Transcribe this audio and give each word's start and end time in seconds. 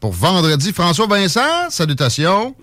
Pour 0.00 0.12
vendredi, 0.12 0.72
François 0.72 1.06
Vincent, 1.06 1.70
salutations. 1.70 2.54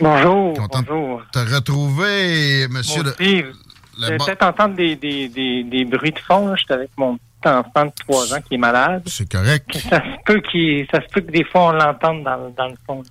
Bonjour, 0.00 0.54
Content 0.54 0.82
bonjour. 0.88 1.22
de 1.34 1.40
te 1.44 1.54
retrouver, 1.54 2.68
monsieur 2.68 3.02
Moi 3.02 3.12
le. 3.18 4.16
bon- 4.18 4.24
peut-être 4.24 4.42
entendre 4.44 4.76
des, 4.76 4.96
des, 4.96 5.28
des, 5.28 5.64
des 5.64 5.84
bruits 5.84 6.12
de 6.12 6.18
fond. 6.20 6.54
J'étais 6.56 6.74
avec 6.74 6.90
mon 6.96 7.16
petit 7.16 7.48
enfant 7.52 7.86
de 7.86 7.92
3 8.08 8.34
ans 8.34 8.40
qui 8.46 8.54
est 8.54 8.58
malade. 8.58 9.02
C'est 9.06 9.30
correct. 9.30 9.76
Ça 9.90 9.98
se 10.00 10.22
peut, 10.24 10.40
qu'il- 10.50 10.86
ça 10.90 11.00
se 11.02 11.06
peut 11.12 11.20
que 11.20 11.30
des 11.32 11.44
fois 11.44 11.68
on 11.68 11.72
l'entende 11.72 12.22
dans, 12.22 12.50
dans 12.56 12.68
le 12.68 12.76
fond. 12.86 13.02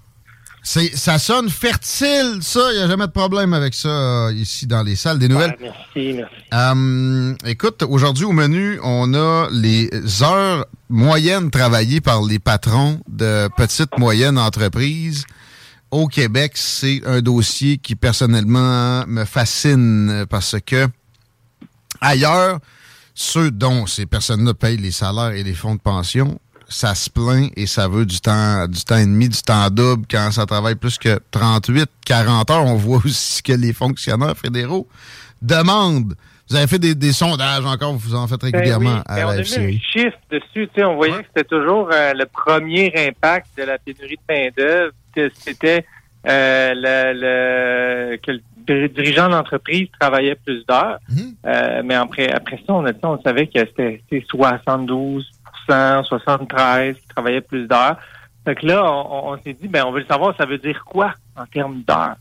C'est, 0.61 0.95
ça 0.95 1.17
sonne 1.19 1.49
fertile, 1.49 2.39
ça. 2.41 2.71
Il 2.71 2.77
n'y 2.77 2.83
a 2.83 2.87
jamais 2.87 3.07
de 3.07 3.11
problème 3.11 3.53
avec 3.53 3.73
ça 3.73 3.89
euh, 3.89 4.33
ici 4.33 4.67
dans 4.67 4.83
les 4.83 4.95
salles 4.95 5.19
des 5.19 5.27
nouvelles? 5.27 5.55
Ouais, 5.61 5.71
merci, 5.95 6.13
merci. 6.17 6.35
Euh, 6.53 7.33
écoute, 7.45 7.83
aujourd'hui 7.83 8.25
au 8.25 8.33
menu, 8.33 8.79
on 8.83 9.13
a 9.13 9.47
les 9.51 9.89
heures 10.21 10.65
moyennes 10.89 11.49
travaillées 11.49 12.01
par 12.01 12.23
les 12.23 12.39
patrons 12.39 12.99
de 13.07 13.49
petites 13.55 13.97
moyennes 13.97 14.37
entreprises. 14.37 15.25
Au 15.91 16.07
Québec, 16.07 16.51
c'est 16.55 17.01
un 17.05 17.21
dossier 17.21 17.77
qui 17.77 17.95
personnellement 17.95 19.05
me 19.07 19.25
fascine 19.25 20.25
parce 20.29 20.55
que 20.63 20.87
ailleurs, 22.01 22.59
ceux 23.15 23.49
dont 23.49 23.87
ces 23.87 24.05
personnes-là 24.05 24.53
payent 24.53 24.77
les 24.77 24.91
salaires 24.91 25.31
et 25.31 25.43
les 25.43 25.53
fonds 25.53 25.75
de 25.75 25.81
pension, 25.81 26.39
ça 26.69 26.95
se 26.95 27.09
plaint 27.09 27.51
et 27.57 27.65
ça 27.65 27.87
veut 27.87 28.05
du 28.05 28.19
temps, 28.21 28.67
du 28.67 28.83
temps 28.83 28.97
et 28.97 29.05
demi, 29.05 29.27
du 29.29 29.41
temps 29.41 29.69
double 29.69 30.05
quand 30.09 30.31
ça 30.31 30.45
travaille 30.45 30.75
plus 30.75 30.97
que 30.97 31.19
38, 31.31 31.85
40 32.05 32.49
heures. 32.51 32.65
On 32.65 32.75
voit 32.75 33.01
aussi 33.05 33.41
que 33.43 33.53
les 33.53 33.73
fonctionnaires 33.73 34.37
fédéraux 34.37 34.87
demandent. 35.41 36.13
Vous 36.49 36.55
avez 36.55 36.67
fait 36.67 36.79
des, 36.79 36.95
des 36.95 37.11
sondages 37.13 37.63
encore, 37.65 37.93
vous 37.93 38.15
en 38.15 38.27
faites 38.27 38.41
Ben 38.41 38.51
régulièrement 38.55 38.95
oui, 38.95 39.01
à 39.05 39.15
ben 39.17 39.25
on 39.25 39.27
la 39.27 39.33
a 39.33 39.37
mis 39.37 39.41
un 39.41 39.79
chiffre 39.79 40.17
dessus. 40.31 40.43
tu 40.53 40.69
sais, 40.75 40.83
On 40.83 40.95
voyait 40.95 41.13
Ouais. 41.13 41.19
que 41.21 41.27
c'était 41.35 41.47
toujours 41.47 41.89
euh, 41.93 42.13
le 42.13 42.25
premier 42.25 42.91
impact 43.07 43.47
de 43.57 43.63
la 43.63 43.77
pénurie 43.77 44.17
de 44.17 44.33
main-d'œuvre. 44.33 44.93
C'était 45.35 45.85
euh, 46.27 46.73
le, 46.75 48.11
le- 48.13 48.17
que 48.17 48.31
le 48.71 48.87
dirigeant 48.89 49.29
d'entreprise 49.29 49.87
travaillait 49.99 50.35
plus 50.35 50.65
d'heures. 50.67 50.97
Mhm. 51.09 51.33
Euh, 51.45 51.81
mais 51.85 51.93
après, 51.95 52.31
après 52.31 52.57
ça, 52.57 52.73
on, 52.73 52.85
a, 52.85 52.91
dit- 52.93 52.99
on 53.03 53.21
savait 53.21 53.47
que 53.47 53.59
c'était 53.59 54.01
72 54.29 55.27
73 56.03 56.95
qui 56.95 57.07
travaillaient 57.07 57.41
plus 57.41 57.67
d'heures. 57.67 57.97
Fait 58.45 58.55
que 58.55 58.65
là, 58.65 58.83
on, 58.85 59.33
on 59.33 59.37
s'est 59.43 59.53
dit, 59.53 59.67
ben, 59.67 59.83
on 59.85 59.91
veut 59.91 59.99
le 59.99 60.05
savoir, 60.05 60.35
ça 60.37 60.45
veut 60.45 60.57
dire 60.57 60.83
quoi 60.85 61.13
en 61.35 61.45
termes 61.45 61.81
d'heures? 61.87 62.15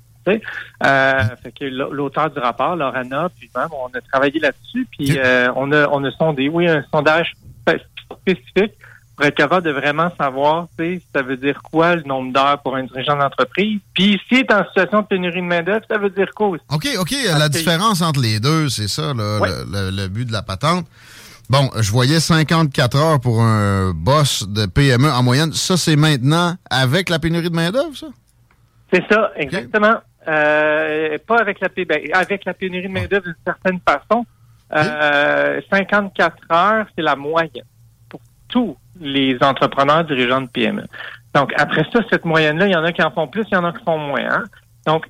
Euh, 0.85 1.23
fait 1.43 1.53
que 1.53 1.65
l'auteur 1.65 2.31
du 2.31 2.39
rapport, 2.39 2.77
Lorana, 2.77 3.31
puis 3.39 3.51
même, 3.57 3.69
on 3.73 3.87
a 3.97 4.01
travaillé 4.13 4.39
là-dessus, 4.41 4.87
puis 4.91 5.17
euh, 5.19 5.49
on 5.57 5.73
a 5.73 5.89
on 5.89 6.05
a 6.05 6.11
sondé, 6.13 6.51
oui, 6.51 6.69
un 6.69 6.85
sondage 6.93 7.33
spé- 7.67 7.83
spécifique 8.21 8.75
pour 9.17 9.25
être 9.25 9.35
capable 9.37 9.65
de 9.67 9.73
vraiment 9.73 10.11
savoir, 10.21 10.67
tu 10.79 10.85
sais, 10.99 11.03
ça 11.15 11.23
veut 11.23 11.39
dire 11.39 11.61
quoi 11.63 11.97
le 11.97 12.03
nombre 12.03 12.33
d'heures 12.33 12.61
pour 12.63 12.77
un 12.77 12.85
dirigeant 12.85 13.17
d'entreprise. 13.17 13.81
Puis 13.95 14.21
s'il 14.29 14.39
est 14.41 14.53
en 14.53 14.65
situation 14.67 15.01
de 15.01 15.07
pénurie 15.07 15.41
de 15.41 15.47
main-d'œuvre, 15.47 15.85
ça 15.91 15.97
veut 15.99 16.11
dire 16.11 16.29
quoi 16.37 16.49
aussi? 16.49 16.63
OK, 16.73 16.87
OK. 17.01 17.15
La 17.39 17.49
différence 17.49 18.03
entre 18.03 18.21
les 18.21 18.39
deux, 18.39 18.69
c'est 18.69 18.87
ça, 18.89 19.15
là, 19.15 19.39
Ouais. 19.41 19.49
le, 19.49 19.91
le- 19.91 19.97
le 20.03 20.09
but 20.09 20.27
de 20.27 20.33
la 20.33 20.43
patente. 20.43 20.87
Bon, 21.51 21.71
je 21.81 21.91
voyais 21.91 22.21
54 22.21 22.97
heures 22.97 23.21
pour 23.21 23.41
un 23.41 23.93
boss 23.95 24.47
de 24.47 24.67
PME 24.67 25.11
en 25.11 25.23
moyenne. 25.23 25.53
Ça, 25.53 25.77
c'est 25.79 25.97
maintenant 25.97 26.55
avec 26.71 27.09
la 27.09 27.19
pénurie 27.19 27.49
de 27.49 27.55
main-d'œuvre, 27.57 27.97
ça? 27.97 28.09
C'est 28.93 29.05
ça, 29.11 29.33
exactement. 29.37 29.97
Euh, 30.27 31.17
pas 31.27 31.39
avec 31.39 31.61
la, 31.61 31.69
ben, 31.69 32.01
avec 32.13 32.45
la 32.45 32.53
pénurie 32.53 32.89
de 32.89 32.93
main-d'œuvre 32.93 33.25
d'une 33.25 33.35
certaine 33.47 33.81
façon. 33.87 34.27
Euh, 34.75 35.61
54 35.71 36.37
heures, 36.53 36.87
c'est 36.95 37.03
la 37.03 37.17
moyenne 37.17 37.65
pour 38.11 38.21
tous 38.49 38.77
les 39.01 39.39
entrepreneurs 39.41 40.05
dirigeants 40.05 40.43
de 40.43 40.49
PME. 40.49 40.85
Donc, 41.35 41.53
après 41.57 41.85
ça, 41.93 42.01
cette 42.11 42.27
moyenne-là, 42.27 42.67
il 42.67 42.73
y 42.73 42.77
en 42.77 42.85
a 42.85 42.93
qui 42.93 43.03
en 43.03 43.11
font 43.11 43.27
plus, 43.29 43.45
il 43.51 43.55
y 43.55 43.57
en 43.57 43.65
a 43.65 43.73
qui 43.73 43.83
font 43.85 43.99
moins. 43.99 44.21
hein. 44.31 44.45
Donc, 44.87 45.07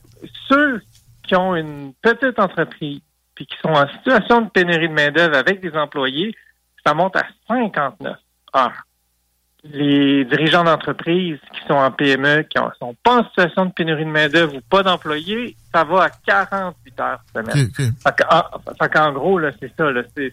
ceux 0.48 0.80
qui 1.26 1.34
ont 1.34 1.56
une 1.56 1.92
petite 2.00 2.38
entreprise 2.38 3.00
puis 3.38 3.46
qui 3.46 3.56
sont 3.62 3.68
en 3.68 3.86
situation 3.98 4.40
de 4.40 4.50
pénurie 4.50 4.88
de 4.88 4.94
main-d'œuvre 4.94 5.36
avec 5.36 5.60
des 5.60 5.72
employés, 5.76 6.34
ça 6.84 6.92
monte 6.92 7.14
à 7.14 7.22
59 7.46 8.16
heures 8.56 8.82
les 9.64 10.24
dirigeants 10.24 10.64
d'entreprise 10.64 11.38
qui 11.52 11.60
sont 11.68 11.74
en 11.74 11.92
PME, 11.92 12.42
qui 12.42 12.58
ne 12.58 12.64
sont 12.80 12.96
pas 13.04 13.20
en 13.20 13.24
situation 13.28 13.66
de 13.66 13.72
pénurie 13.72 14.04
de 14.04 14.10
main-d'œuvre 14.10 14.56
ou 14.56 14.60
pas 14.60 14.82
d'employés, 14.82 15.56
ça 15.72 15.84
va 15.84 16.04
à 16.04 16.10
48 16.10 17.00
heures 17.00 17.20
semaine. 17.32 17.66
OK, 17.68 17.80
OK. 17.80 17.86
Fait 18.02 18.16
que- 18.16 18.24
ah, 18.28 19.10
gros, 19.12 19.40
c'est 19.60 19.72
ça, 19.76 19.90
c'est, 20.16 20.32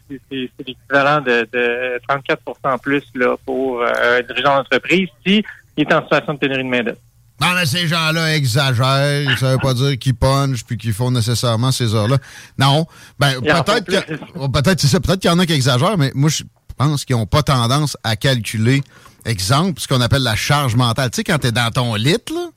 l'équivalent 0.66 1.22
de, 1.22 1.48
de 1.52 2.00
34% 2.08 2.80
plus 2.80 3.04
là, 3.14 3.36
pour 3.46 3.82
euh, 3.82 4.20
un 4.20 4.22
dirigeant 4.22 4.58
d'entreprise 4.58 5.10
si 5.26 5.44
il 5.78 5.84
est 5.84 5.94
en 5.94 6.02
situation 6.04 6.34
de 6.34 6.40
pénurie 6.40 6.64
de 6.64 6.70
main-d'œuvre. 6.70 7.00
Non, 7.42 7.54
mais 7.54 7.66
ces 7.66 7.88
gens-là 7.88 8.36
exagèrent. 8.36 9.38
Ça 9.40 9.52
veut 9.52 9.58
pas 9.58 9.74
dire 9.74 9.98
qu'ils 10.00 10.16
punchent 10.16 10.64
puis 10.64 10.78
qu'ils 10.78 10.94
font 10.94 11.12
nécessairement 11.12 11.72
ces 11.72 11.94
heures-là. 11.94 12.18
Non. 12.58 12.86
Ben, 13.20 13.42
peut-être 13.42 14.14
oh, 14.36 14.48
peut-être, 14.50 14.80
c'est 14.80 14.88
ça. 14.88 15.00
Peut-être 15.00 15.20
qu'il 15.20 15.30
y 15.30 15.34
en 15.34 15.40
a 15.40 15.46
qui 15.46 15.54
exagèrent, 15.54 15.98
mais 15.98 16.12
moi, 16.16 16.30
je 16.30 16.44
pense 16.78 17.04
qu'ils 17.06 17.16
n'ont 17.18 17.26
pas 17.26 17.44
tendance 17.44 17.98
à 18.04 18.16
calculer, 18.16 18.82
exemple, 19.26 19.82
ce 19.82 19.88
qu'on 19.88 20.02
appelle 20.02 20.24
la 20.24 20.36
charge 20.36 20.76
mentale. 20.76 21.10
Tu 21.12 21.18
sais, 21.18 21.24
quand 21.26 21.38
t'es 21.40 21.52
dans 21.52 21.72
ton 21.72 21.96
lit, 21.96 22.16
là, 22.34 22.48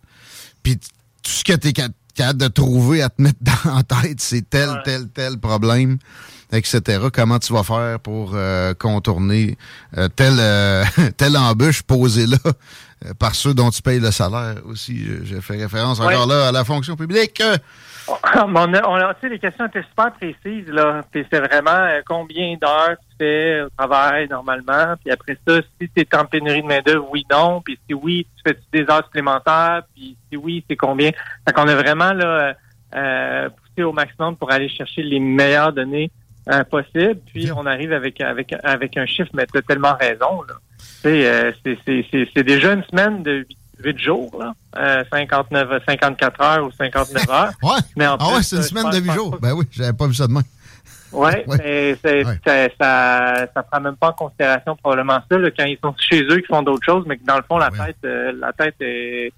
puis 0.62 0.77
tout 0.78 1.31
ce 1.31 1.43
que 1.44 1.55
t'es 1.55 1.72
ca- 1.77 1.88
capable 2.15 2.41
de 2.41 2.49
trouver 2.49 3.03
à 3.03 3.09
te 3.11 3.21
mettre 3.21 3.38
dans 3.65 3.75
la 3.77 3.83
tête, 3.83 4.21
c'est 4.21 4.49
tel, 4.49 4.69
Ouais. 4.71 4.77
tel, 4.84 5.09
tel 5.09 5.38
problème, 5.38 5.99
etc. 6.53 7.07
Comment 7.13 7.39
tu 7.39 7.53
vas 7.53 7.63
faire 7.63 8.01
pour 8.01 8.33
euh, 8.35 8.75
contourner 8.75 9.57
euh, 9.97 10.09
telle, 10.09 10.39
euh, 10.39 10.85
telle 11.17 11.37
embûche 11.37 11.83
posée 11.83 12.27
là 12.27 12.37
euh, 12.45 13.13
par 13.19 13.35
ceux 13.35 13.55
dont 13.55 13.71
tu 13.71 13.83
payes 13.83 14.01
le 14.01 14.11
salaire 14.11 14.57
aussi? 14.67 15.07
J'ai 15.25 15.41
fait 15.41 15.57
référence 15.57 16.01
Ouais. 16.01 16.15
encore 16.15 16.27
là 16.27 16.49
à 16.49 16.53
la 16.53 16.65
fonction 16.65 16.97
publique. 16.97 17.43
On 18.35 18.57
a, 18.57 18.89
on 18.89 18.95
a- 18.95 19.13
tu 19.15 19.21
sais, 19.21 19.29
les 19.29 19.39
questions 19.39 19.67
étaient 19.67 19.83
super 19.83 20.11
précises, 20.15 20.67
là. 20.69 21.03
C'est 21.13 21.29
vraiment 21.41 21.71
euh, 21.71 22.01
combien 22.07 22.57
d'heures 22.59 22.97
tu 23.11 23.17
fais 23.19 23.61
au 23.61 23.69
travail 23.77 24.27
normalement. 24.29 24.95
Puis 25.05 25.13
après 25.13 25.37
ça, 25.47 25.59
si 25.79 25.91
tu 25.95 26.01
es 26.01 26.17
en 26.17 26.25
pénurie 26.25 26.63
de 26.63 26.67
main-d'œuvre, 26.67 27.06
oui, 27.12 27.27
non. 27.31 27.61
Puis 27.61 27.79
si 27.87 27.93
oui, 27.93 28.27
tu 28.37 28.51
fais 28.51 28.59
des 28.73 28.91
heures 28.91 29.05
supplémentaires? 29.05 29.83
Puis 29.94 30.17
si 30.31 30.39
oui, 30.39 30.65
c'est 30.71 30.77
combien? 30.77 31.11
Fait 31.47 31.53
qu'on 31.55 31.69
a 31.69 31.75
vraiment 31.75 32.15
là, 32.15 32.55
euh, 32.97 33.49
poussé 33.51 33.83
au 33.85 33.93
maximum 33.93 34.37
pour 34.37 34.51
aller 34.51 34.71
chercher 34.71 35.03
les 35.03 35.21
meilleures 35.21 35.75
données 35.75 36.11
euh, 36.50 36.65
possibles. 36.65 37.21
Puis 37.33 37.50
on 37.55 37.67
arrive 37.67 37.93
avec, 37.93 38.21
avec, 38.21 38.55
avec 38.62 38.97
un 38.97 39.06
chiffre, 39.06 39.31
mais 39.35 39.47
tu 39.47 39.59
as 39.59 39.62
tellement 39.62 39.95
raison, 39.99 40.43
euh, 41.06 41.53
c'est- 41.65 41.79
c'est 41.87 42.06
c'est- 42.11 42.29
c'est 42.35 42.43
déjà 42.43 42.73
une 42.73 42.85
semaine 42.85 43.23
de 43.23 43.47
8 43.83 43.99
jours, 43.99 44.31
là. 44.39 44.53
Euh, 44.77 45.05
59, 45.12 45.69
54 45.87 46.41
heures 46.41 46.65
ou 46.67 46.71
59 46.73 47.29
heures. 47.31 47.53
Ouais. 47.62 47.79
Mais 47.97 48.06
en 48.06 48.17
Ah 48.19 48.35
ouais, 48.35 48.43
c'est 48.43 48.56
une 48.56 48.62
euh, 48.62 48.65
semaine 48.65 48.91
de 48.91 48.97
je 48.97 49.00
huit 49.00 49.06
pense 49.06 49.17
jours. 49.17 49.31
pas- 49.33 49.39
Ben 49.49 49.53
oui, 49.55 49.65
j'avais 49.71 49.93
pas 49.93 50.06
vu 50.06 50.15
ça 50.15 50.27
demain. 50.27 50.43
Ouais, 51.11 51.45
Ouais. 51.47 51.56
mais 51.59 51.97
c'est- 52.05 52.25
Ouais. 52.27 52.39
c'est- 52.47 52.73
ça, 52.79 53.47
ça 53.55 53.62
prend 53.62 53.81
même 53.81 53.97
pas 53.97 54.09
en 54.09 54.12
considération 54.12 54.77
probablement 54.77 55.21
ça 55.31 55.39
là, 55.39 55.51
quand 55.56 55.65
ils 55.65 55.79
sont 55.83 55.94
chez 55.99 56.23
eux, 56.23 56.37
qu'ils 56.37 56.47
font 56.47 56.62
d'autres 56.62 56.85
choses, 56.85 57.05
mais 57.06 57.17
que 57.17 57.25
dans 57.25 57.37
le 57.37 57.43
fond 57.49 57.56
la 57.56 57.71
Ouais. 57.71 57.79
tête, 57.87 57.97
euh, 58.05 58.33
la 58.39 58.53
tête 58.53 58.75
est, 58.81 59.33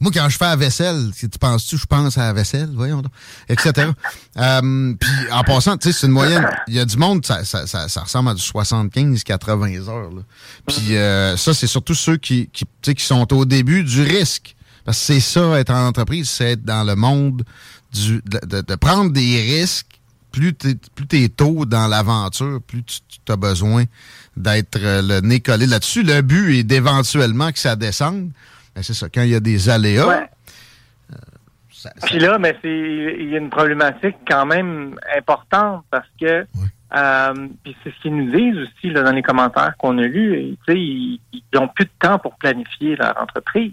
Moi, 0.00 0.10
quand 0.12 0.28
je 0.28 0.36
fais 0.36 0.46
la 0.46 0.56
vaisselle, 0.56 1.10
tu 1.16 1.28
penses-tu 1.38 1.78
je 1.78 1.86
pense 1.86 2.18
à 2.18 2.22
la 2.22 2.32
vaisselle, 2.32 2.70
voyons 2.74 3.02
donc, 3.02 3.12
etc. 3.48 3.88
euh, 4.36 4.94
puis 4.98 5.10
en 5.30 5.44
passant, 5.44 5.76
tu 5.76 5.92
sais, 5.92 5.98
c'est 6.00 6.06
une 6.08 6.12
moyenne. 6.12 6.44
Il 6.66 6.74
y 6.74 6.80
a 6.80 6.84
du 6.84 6.96
monde, 6.96 7.24
ça, 7.24 7.44
ça, 7.44 7.66
ça, 7.68 7.88
ça 7.88 8.00
ressemble 8.00 8.30
à 8.30 8.34
du 8.34 8.42
75-80 8.42 9.88
heures. 9.88 10.10
Là. 10.10 10.22
Puis 10.66 10.96
euh, 10.96 11.36
ça, 11.36 11.54
c'est 11.54 11.66
surtout 11.68 11.94
ceux 11.94 12.16
qui, 12.16 12.48
qui, 12.52 12.64
tu 12.64 12.70
sais, 12.82 12.94
qui 12.94 13.04
sont 13.04 13.32
au 13.32 13.44
début 13.44 13.84
du 13.84 14.02
risque. 14.02 14.56
Parce 14.84 14.98
que 14.98 15.04
c'est 15.04 15.20
ça, 15.20 15.60
être 15.60 15.70
en 15.70 15.86
entreprise, 15.86 16.28
c'est 16.28 16.52
être 16.52 16.64
dans 16.64 16.82
le 16.82 16.96
monde 16.96 17.44
du, 17.92 18.20
de, 18.24 18.40
de- 18.46 18.60
de 18.62 18.74
prendre 18.74 19.12
des 19.12 19.40
risques. 19.60 19.86
Plus 20.32 20.54
tu 20.54 20.78
es 21.22 21.28
tôt 21.28 21.66
dans 21.66 21.86
l'aventure, 21.88 22.60
plus 22.66 22.82
tu, 22.82 22.98
tu 23.24 23.30
as 23.32 23.36
besoin 23.36 23.84
d'être 24.36 24.78
euh, 24.82 25.02
le 25.02 25.20
nez 25.20 25.40
collé 25.40 25.66
là-dessus. 25.66 26.02
Le 26.02 26.22
but 26.22 26.56
est 26.58 26.64
d'éventuellement 26.64 27.52
que 27.52 27.58
ça 27.58 27.76
descende. 27.76 28.30
Ben, 28.74 28.82
c'est 28.82 28.94
ça, 28.94 29.08
quand 29.08 29.22
il 29.22 29.30
y 29.30 29.34
a 29.34 29.40
des 29.40 29.68
aléas, 29.68 30.06
Ouais. 30.06 30.28
ça- 31.70 31.92
Puis 32.06 32.18
là, 32.18 32.38
mais 32.38 32.56
c'est 32.62 32.68
il 33.20 33.30
y 33.30 33.34
a 33.34 33.38
une 33.38 33.50
problématique 33.50 34.16
quand 34.26 34.46
même 34.46 34.96
importante 35.16 35.84
parce 35.90 36.08
que 36.20 36.46
euh, 36.94 37.48
puis 37.64 37.74
c'est 37.82 37.90
ce 37.94 38.00
qu'ils 38.02 38.14
nous 38.16 38.30
disent 38.30 38.58
aussi 38.58 38.90
là, 38.90 39.02
dans 39.02 39.12
les 39.12 39.22
commentaires 39.22 39.74
qu'on 39.78 39.96
a 39.98 40.02
lus. 40.02 40.56
Ils 40.68 41.18
n'ont 41.54 41.68
plus 41.68 41.86
de 41.86 41.90
temps 41.98 42.18
pour 42.18 42.36
planifier 42.36 42.96
leur 42.96 43.20
entreprise, 43.20 43.72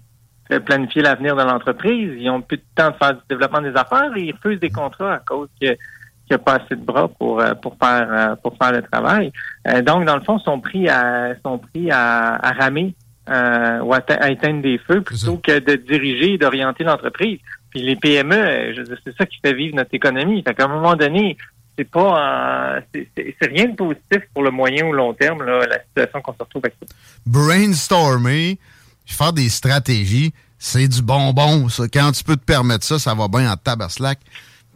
euh, 0.52 0.60
planifier 0.62 1.02
l'avenir 1.02 1.36
de 1.36 1.44
l'entreprise. 1.44 2.14
Ils 2.18 2.30
ont 2.30 2.42
plus 2.42 2.58
de 2.58 2.64
temps 2.76 2.92
de 2.92 2.96
faire 2.96 3.14
du 3.16 3.22
développement 3.30 3.62
des 3.62 3.76
affaires 3.76 4.12
et 4.16 4.22
ils 4.24 4.32
refusent 4.34 4.60
des 4.60 4.70
contrats 4.70 5.16
à 5.16 5.20
cause 5.20 5.50
que 5.62 5.68
qu'il 5.68 6.36
n'y 6.38 6.42
a 6.42 6.46
pas 6.46 6.56
assez 6.58 6.76
de 6.76 6.84
bras 6.84 7.08
pour 7.10 7.42
euh, 7.42 7.54
pour 7.56 7.76
faire 7.82 8.08
euh, 8.12 8.36
pour 8.38 8.56
faire 8.58 8.72
le 8.72 8.82
travail. 8.84 9.32
Euh, 9.68 9.82
donc, 9.82 10.06
dans 10.06 10.16
le 10.16 10.24
fond, 10.24 10.38
ils 10.38 10.44
sont 10.44 10.60
pris 10.62 10.88
à 10.88 11.34
sont 11.44 11.58
pris 11.60 11.92
à, 11.92 12.36
à 12.36 12.52
ramer 12.54 12.96
euh, 13.30 13.80
ou 13.82 13.94
à, 13.94 14.02
te- 14.02 14.14
à 14.14 14.30
éteindre 14.32 14.62
des 14.62 14.78
feux 14.80 15.02
plutôt 15.02 15.38
que 15.38 15.60
de 15.60 15.76
diriger 15.76 16.34
et 16.34 16.38
d'orienter 16.38 16.84
l'entreprise. 16.84 17.40
Puis 17.70 17.82
les 17.82 17.96
PME, 17.96 18.36
euh, 18.36 18.86
c'est 19.06 19.16
ça 19.18 19.26
qui 19.26 19.38
fait 19.44 19.54
vivre 19.54 19.76
notre 19.76 19.94
économie. 19.94 20.42
Fait 20.44 20.54
qu'à 20.56 20.66
un 20.66 20.70
moment 20.70 20.96
donné, 20.96 21.38
c'est 21.78 21.90
pas 21.90 22.76
euh, 22.76 22.82
c'est- 23.16 23.48
rien 23.48 23.66
de 23.66 23.76
positif 23.76 24.20
pour 24.34 24.44
le 24.44 24.52
moyen 24.52 24.86
ou 24.88 24.92
long 24.94 25.14
terme, 25.14 25.44
là, 25.44 25.66
la 25.68 25.80
situation 25.84 26.22
qu'on 26.22 26.34
se 26.34 26.40
retrouve 26.40 26.64
avec 26.66 26.76
ça. 26.82 26.96
brainstormer, 27.26 28.58
faire 29.06 29.34
des 29.34 29.50
stratégies, 29.50 30.34
c'est 30.58 30.88
du 30.88 31.02
bonbon, 31.02 31.70
ça. 31.70 31.84
Quand 31.92 32.12
tu 32.12 32.24
peux 32.24 32.36
te 32.36 32.44
permettre 32.46 32.84
ça, 32.84 33.00
ça 33.00 33.14
va 33.14 33.28
bien 33.28 33.52
en 33.52 33.56
tabaslac. 33.56 34.20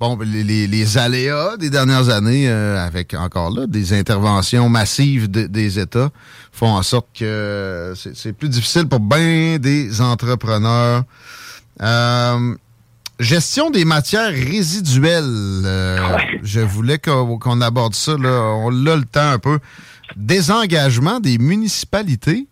Bon, 0.04 0.20
les, 0.20 0.98
aléas 0.98 1.56
des 1.56 1.70
dernières 1.70 2.10
années, 2.10 2.50
euh, 2.50 2.78
avec 2.86 3.14
encore 3.14 3.52
là 3.52 3.68
des 3.68 3.94
interventions 3.98 4.68
massives 4.68 5.32
de- 5.32 5.48
des 5.48 5.80
États, 5.80 6.10
font 6.52 6.72
en 6.72 6.84
sorte 6.84 7.08
que 7.18 7.94
c'est 7.96 8.14
c'est 8.14 8.34
plus 8.34 8.50
difficile 8.50 8.86
pour 8.86 9.00
bien 9.00 9.60
des 9.60 10.02
entrepreneurs. 10.02 11.04
Euh, 11.82 12.54
gestion 13.18 13.70
des 13.70 13.86
matières 13.86 14.30
résiduelles. 14.34 15.24
euh, 15.64 16.18
Je 16.44 16.60
voulais 16.60 17.00
qu'on 17.00 17.62
aborde 17.62 17.96
ça. 17.96 18.18
Là. 18.18 18.56
On 18.58 18.72
l'a 18.72 18.98
le 18.98 19.06
temps 19.06 19.32
un 19.32 19.40
peu. 19.40 19.60
Désengagement 20.18 21.22
des 21.22 21.38
municipalités? 21.38 22.46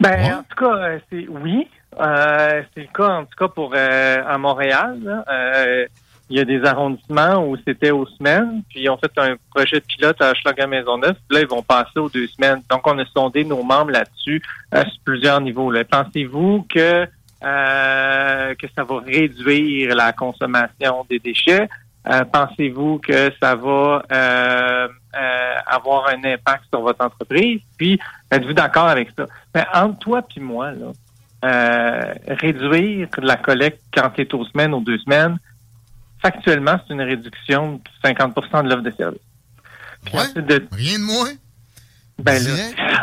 Ben, 0.00 0.10
Ouais. 0.10 0.32
en 0.32 0.42
tout 0.44 0.56
cas, 0.58 0.74
euh, 0.74 0.98
c'est 1.10 1.26
oui. 1.28 1.66
Euh, 2.00 2.62
c'est 2.74 2.82
le 2.82 2.92
cas, 2.92 3.08
en 3.08 3.24
tout 3.24 3.36
cas, 3.38 3.48
pour 3.48 3.72
euh, 3.74 4.22
à 4.26 4.38
Montréal. 4.38 4.98
là. 5.02 5.24
Euh, 5.30 5.86
il 6.32 6.38
y 6.38 6.40
a 6.40 6.44
des 6.46 6.64
arrondissements 6.64 7.46
où 7.46 7.58
c'était 7.66 7.90
aux 7.90 8.06
semaines, 8.06 8.62
puis 8.70 8.88
ont 8.88 8.96
fait 8.96 9.12
un 9.18 9.36
projet 9.54 9.80
de 9.80 9.84
pilote 9.84 10.18
à 10.22 10.30
Hochelaga 10.30 10.66
Maisonneuve, 10.66 11.14
puis 11.28 11.36
là, 11.36 11.40
ils 11.42 11.46
vont 11.46 11.62
passer 11.62 11.98
aux 11.98 12.08
deux 12.08 12.26
semaines. 12.28 12.62
Donc, 12.70 12.86
on 12.86 12.98
a 12.98 13.04
sondé 13.04 13.44
nos 13.44 13.62
membres 13.62 13.90
là-dessus 13.90 14.42
euh, 14.74 14.82
sur 14.82 15.00
plusieurs 15.04 15.42
niveaux. 15.42 15.70
Pensez-vous 15.90 16.66
que 16.70 17.06
euh, 17.44 18.54
que 18.54 18.66
ça 18.74 18.84
va 18.84 19.00
réduire 19.00 19.94
la 19.94 20.12
consommation 20.12 21.04
des 21.10 21.18
déchets? 21.18 21.68
Euh, 22.08 22.24
Pensez-vous 22.24 22.98
que 22.98 23.30
ça 23.40 23.54
va 23.54 24.02
euh, 24.10 24.88
euh, 25.14 25.54
avoir 25.66 26.08
un 26.08 26.24
impact 26.24 26.64
sur 26.72 26.80
votre 26.80 27.04
entreprise? 27.04 27.60
Puis, 27.76 28.00
êtes-vous 28.30 28.54
d'accord 28.54 28.88
avec 28.88 29.10
ça? 29.18 29.26
Ben, 29.52 29.66
entre 29.74 29.98
toi 29.98 30.22
puis 30.22 30.40
moi, 30.40 30.70
là, 30.70 30.92
euh, 31.44 32.14
réduire 32.28 33.08
la 33.18 33.36
collecte 33.36 33.82
quand 33.94 34.10
tu 34.10 34.22
es 34.22 34.34
aux 34.34 34.44
semaines, 34.44 34.74
aux 34.74 34.80
deux 34.80 34.98
semaines, 34.98 35.38
factuellement, 36.20 36.78
c'est 36.86 36.94
une 36.94 37.02
réduction 37.02 37.80
de 38.04 38.08
50% 38.08 38.64
de 38.64 38.68
l'offre 38.68 38.82
de 38.82 38.90
service. 38.92 39.20
Puis 40.04 40.14
Ouais. 40.14 40.42
de- 40.42 40.66
Rien 40.72 40.98
de 40.98 41.04
moins. 41.04 41.30
ben 42.18 42.42
là, 42.42 42.50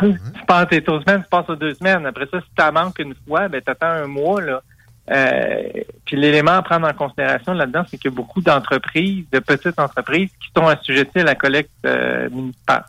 tu 0.02 0.44
passes 0.46 0.68
tes 0.68 0.88
aux 0.88 1.00
semaines, 1.00 1.22
tu 1.22 1.28
passes 1.28 1.48
aux 1.48 1.56
deux 1.56 1.74
semaines. 1.74 2.06
Après 2.06 2.26
ça, 2.30 2.40
si 2.40 2.46
tu 2.56 2.72
manques 2.72 2.98
une 2.98 3.14
fois, 3.26 3.48
ben 3.48 3.60
t'attends 3.60 3.86
un 3.90 4.06
mois. 4.06 4.40
Là. 4.40 4.62
Euh, 5.10 5.62
puis 6.04 6.16
l'élément 6.16 6.52
à 6.52 6.62
prendre 6.62 6.86
en 6.86 6.92
considération 6.92 7.52
là-dedans, 7.52 7.82
c'est 7.90 7.98
qu'il 7.98 8.10
y 8.10 8.14
a 8.14 8.16
beaucoup 8.16 8.40
d'entreprises, 8.40 9.24
de 9.32 9.38
petites 9.40 9.78
entreprises, 9.80 10.30
qui 10.40 10.48
sont 10.56 10.66
assujetties 10.68 11.18
à 11.20 11.24
la 11.24 11.34
collecte 11.34 11.70
euh, 11.84 12.28
municipale. 12.30 12.84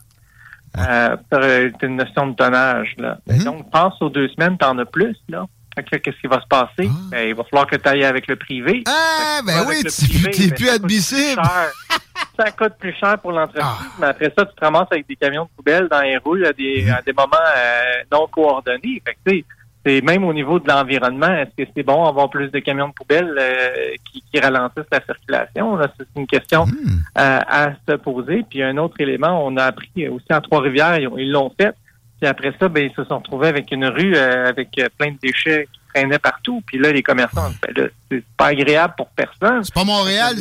Euh, 0.77 1.17
c'est 1.31 1.85
une 1.87 1.97
notion 1.97 2.27
de 2.27 2.35
tonnage. 2.35 2.95
Là. 2.97 3.17
Ben. 3.27 3.43
Donc, 3.43 3.69
passe 3.71 3.93
aux 4.01 4.09
deux 4.09 4.29
semaines, 4.29 4.57
tu 4.57 4.65
en 4.65 4.77
as 4.79 4.85
plus. 4.85 5.15
là. 5.29 5.45
Qu'est-ce 5.75 6.19
qui 6.19 6.27
va 6.27 6.41
se 6.41 6.47
passer? 6.47 6.89
Ah. 6.89 7.07
Ben, 7.11 7.29
il 7.29 7.35
va 7.35 7.43
falloir 7.45 7.65
que 7.67 7.75
tu 7.77 7.87
ailles 7.87 8.03
avec 8.03 8.27
le 8.27 8.35
privé. 8.35 8.83
Ah, 8.87 9.39
ben 9.45 9.63
oui, 9.67 9.81
tu- 9.83 10.51
plus 10.53 10.69
admissible. 10.69 11.41
ça 12.39 12.51
coûte 12.51 12.73
plus 12.79 12.93
cher 12.99 13.17
pour 13.19 13.31
l'entreprise, 13.31 13.63
Ah. 13.65 13.77
mais 13.99 14.07
après 14.07 14.33
ça, 14.37 14.45
tu 14.45 14.53
te 14.55 14.63
ramasses 14.63 14.87
avec 14.91 15.07
des 15.07 15.15
camions 15.15 15.43
de 15.45 15.49
poubelle 15.55 15.87
dans 15.89 16.01
les 16.01 16.17
roues 16.17 16.43
à 16.45 16.51
des, 16.53 16.89
à 16.89 17.01
des 17.01 17.13
moments 17.13 17.31
euh, 17.57 17.81
non 18.11 18.27
coordonnés. 18.27 19.01
Fait 19.05 19.15
que, 19.25 19.45
c'est 19.85 20.01
même 20.01 20.23
au 20.23 20.33
niveau 20.33 20.59
de 20.59 20.67
l'environnement, 20.67 21.33
est-ce 21.33 21.63
que 21.63 21.69
c'est 21.75 21.83
bon 21.83 22.05
d'avoir 22.05 22.29
plus 22.29 22.49
de 22.51 22.59
camions 22.59 22.89
de 22.89 22.93
poubelle 22.93 23.35
euh, 23.39 23.93
qui, 24.11 24.23
qui 24.31 24.39
ralentissent 24.39 24.83
la 24.91 25.01
circulation? 25.03 25.79
C'est 25.97 26.07
une 26.19 26.27
question 26.27 26.65
Hmm. 26.65 26.99
euh, 27.17 27.39
à 27.47 27.71
se 27.87 27.95
poser. 27.95 28.43
Puis 28.49 28.61
un 28.63 28.77
autre 28.77 28.95
élément, 28.99 29.45
on 29.45 29.57
a 29.57 29.65
appris 29.65 30.07
aussi 30.07 30.25
à 30.29 30.39
Trois-Rivières, 30.41 30.97
ils 30.99 31.07
ont- 31.07 31.17
ils 31.17 31.31
l'ont 31.31 31.51
fait. 31.59 31.73
Puis 32.19 32.29
après 32.29 32.53
ça, 32.59 32.69
ben, 32.69 32.89
ils 32.91 32.95
se 32.95 33.03
sont 33.05 33.17
retrouvés 33.17 33.47
avec 33.47 33.71
une 33.71 33.85
rue 33.87 34.15
euh, 34.15 34.47
avec 34.49 34.69
euh, 34.77 34.87
plein 34.97 35.11
de 35.11 35.17
déchets 35.21 35.67
qui 35.73 35.79
traînaient 35.93 36.19
partout. 36.19 36.61
Puis 36.67 36.77
là, 36.77 36.91
les 36.91 37.01
commerçants, 37.01 37.49
ben 37.63 37.89
c'est 38.11 38.23
pas 38.37 38.47
agréable 38.47 38.93
pour 38.95 39.07
personne. 39.09 39.63
C'est 39.63 39.73
pas 39.73 39.83
Montréal, 39.83 40.35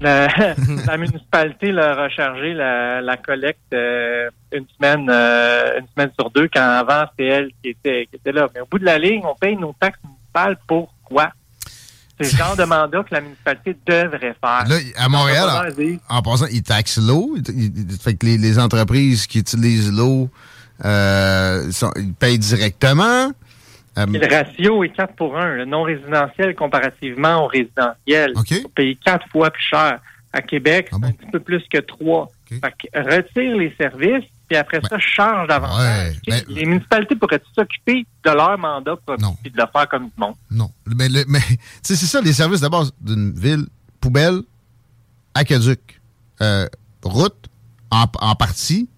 La, 0.00 0.28
la 0.86 0.96
municipalité 0.96 1.70
leur 1.72 1.98
a 1.98 2.08
chargé 2.08 2.54
la, 2.54 3.00
la 3.00 3.16
collecte 3.16 3.72
euh, 3.72 4.28
une 4.52 4.66
semaine 4.76 5.08
euh, 5.10 5.78
une 5.80 5.86
semaine 5.94 6.10
sur 6.18 6.30
deux, 6.30 6.48
quand 6.52 6.60
avant 6.60 7.04
c'était 7.10 7.28
elle 7.28 7.50
qui 7.62 7.70
était, 7.70 8.06
qui 8.10 8.16
était 8.16 8.32
là. 8.32 8.48
Mais 8.54 8.60
au 8.60 8.66
bout 8.66 8.78
de 8.78 8.84
la 8.84 8.98
ligne, 8.98 9.22
on 9.24 9.34
paye 9.34 9.56
nos 9.56 9.74
taxes 9.78 10.00
municipales 10.04 10.56
pour 10.66 10.94
quoi? 11.04 11.32
C'est 12.20 12.32
le 12.32 12.38
genre 12.38 12.56
de 12.56 12.64
mandat 12.64 13.04
que 13.04 13.14
la 13.14 13.20
municipalité 13.20 13.76
devrait 13.86 14.34
faire. 14.40 14.64
Là, 14.68 14.76
à 14.96 15.08
Montréal, 15.08 15.72
en, 16.08 16.16
en 16.16 16.22
passant, 16.22 16.46
ils 16.50 16.64
taxent 16.64 16.98
l'eau. 16.98 17.36
Fait 18.00 18.14
que 18.14 18.26
les, 18.26 18.38
les 18.38 18.58
entreprises 18.58 19.28
qui 19.28 19.38
utilisent 19.38 19.92
l'eau, 19.92 20.28
euh, 20.84 21.70
ils 21.96 22.14
payent 22.14 22.38
directement. 22.38 23.30
Le 24.06 24.26
ratio 24.34 24.84
est 24.84 24.90
4 24.90 25.14
pour 25.14 25.36
1. 25.36 25.54
Le 25.56 25.64
non 25.64 25.82
résidentiel 25.82 26.54
comparativement 26.54 27.44
au 27.44 27.46
résidentiel. 27.48 28.32
Faut 28.62 28.68
payer 28.68 28.96
4 29.04 29.28
fois 29.30 29.50
plus 29.50 29.62
cher. 29.62 30.00
À 30.32 30.42
Québec, 30.42 30.88
Ah 30.92 30.98
bon? 30.98 31.08
un 31.08 31.12
petit 31.12 31.30
peu 31.32 31.40
plus 31.40 31.62
que 31.72 31.78
3. 31.78 32.22
OK. 32.24 32.30
Fait 32.50 32.60
que 32.60 32.98
retire 33.16 33.56
les 33.56 33.74
services, 33.80 34.24
puis 34.46 34.58
après 34.58 34.80
ça, 34.88 34.98
charge 34.98 35.48
davantage. 35.48 36.16
ouais, 36.16 36.16
ben- 36.28 36.42
les 36.48 36.66
municipalités 36.66 37.16
pourraient 37.16 37.40
s'occuper 37.54 38.06
de 38.24 38.30
leur 38.30 38.58
mandat 38.58 38.96
puis 39.06 39.50
de 39.50 39.56
le 39.56 39.64
faire 39.72 39.88
comme 39.88 40.04
du 40.04 40.12
monde. 40.18 40.34
non. 40.50 40.70
Mais, 40.86 41.08
c'est 41.82 41.96
ça, 41.96 42.20
les 42.20 42.34
services 42.34 42.60
base 42.60 42.92
d'une 43.00 43.32
ville. 43.32 43.64
Poubelle, 44.00 44.40
aqueduc, 45.34 46.00
euh, 46.42 46.66
route, 47.02 47.48
en, 47.90 48.04
en 48.20 48.34
partie. 48.34 48.88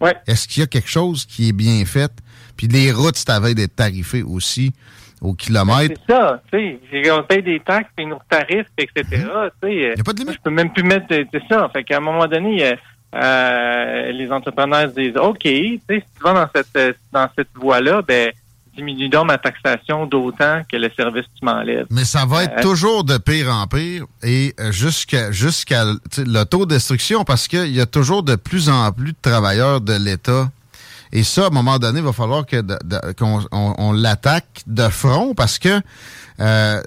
Ouais. 0.00 0.14
Est-ce 0.26 0.46
qu'il 0.46 0.60
y 0.60 0.64
a 0.64 0.66
quelque 0.68 0.88
chose 0.88 1.24
qui 1.26 1.48
est 1.48 1.52
bien 1.52 1.84
fait? 1.84 2.12
Puis 2.58 2.66
les 2.68 2.92
routes, 2.92 3.16
à 3.28 3.40
veille 3.40 3.54
d'être 3.54 3.74
tarifées 3.76 4.22
aussi 4.22 4.74
au 5.22 5.32
kilomètre. 5.32 5.94
C'est 6.06 6.12
ça, 6.14 6.42
tu 6.52 6.78
sais. 6.92 7.10
On 7.10 7.22
paye 7.22 7.42
des 7.42 7.58
taxes, 7.60 7.88
puis 7.96 8.04
nos 8.06 8.20
tarifs, 8.28 8.66
etc. 8.76 9.04
Tu 9.10 9.18
sais, 9.18 9.50
Il 9.62 9.94
n'y 9.94 10.00
a 10.00 10.04
pas 10.04 10.12
de 10.12 10.18
limite. 10.18 10.34
je 10.34 10.40
peux 10.42 10.50
même 10.50 10.72
plus 10.72 10.82
mettre 10.84 11.08
de- 11.08 11.26
c'est 11.32 11.42
ça. 11.48 11.68
Fait 11.72 11.82
qu'à 11.84 11.96
un 11.96 12.00
moment 12.00 12.26
donné, 12.26 12.64
euh, 12.66 12.76
euh, 13.14 14.12
les 14.12 14.30
entrepreneurs 14.30 14.90
se 14.90 15.00
disent 15.00 15.16
OK, 15.16 15.38
tu 15.42 15.80
sais, 15.88 16.00
si 16.00 16.04
tu 16.16 16.22
vas 16.22 16.34
dans 16.34 16.48
cette 16.54 16.76
euh, 16.76 16.92
dans 17.12 17.28
cette 17.36 17.48
voie-là, 17.54 18.02
ben 18.06 18.30
diminue 18.76 19.08
donc 19.08 19.26
ma 19.26 19.38
taxation 19.38 20.06
d'autant 20.06 20.62
que 20.70 20.76
le 20.76 20.88
service 20.96 21.24
que 21.24 21.38
tu 21.40 21.44
m'enlèves. 21.44 21.86
Mais 21.90 22.04
ça 22.04 22.24
va 22.26 22.44
être 22.44 22.58
Euh, 22.58 22.62
toujours 22.62 23.02
de 23.02 23.18
pire 23.18 23.52
en 23.52 23.66
pire 23.66 24.04
et 24.22 24.54
jusqu'à 24.70 25.32
jusqu'à 25.32 25.82
l'autodestruction 26.24 27.24
parce 27.24 27.48
qu'il 27.48 27.74
y 27.74 27.80
a 27.80 27.86
toujours 27.86 28.22
de 28.22 28.36
plus 28.36 28.68
en 28.68 28.92
plus 28.92 29.12
de 29.12 29.16
travailleurs 29.20 29.80
de 29.80 29.94
l'État. 29.94 30.50
Et 31.12 31.24
ça, 31.24 31.44
à 31.44 31.46
un 31.46 31.50
moment 31.50 31.78
donné, 31.78 31.98
il 32.00 32.04
va 32.04 32.12
falloir 32.12 32.44
que 32.46 32.62
qu'on 33.14 33.44
on, 33.52 33.74
on 33.78 33.92
l'attaque 33.92 34.62
de 34.66 34.88
front 34.88 35.34
parce 35.34 35.58
que 35.58 35.80
euh, 36.40 36.82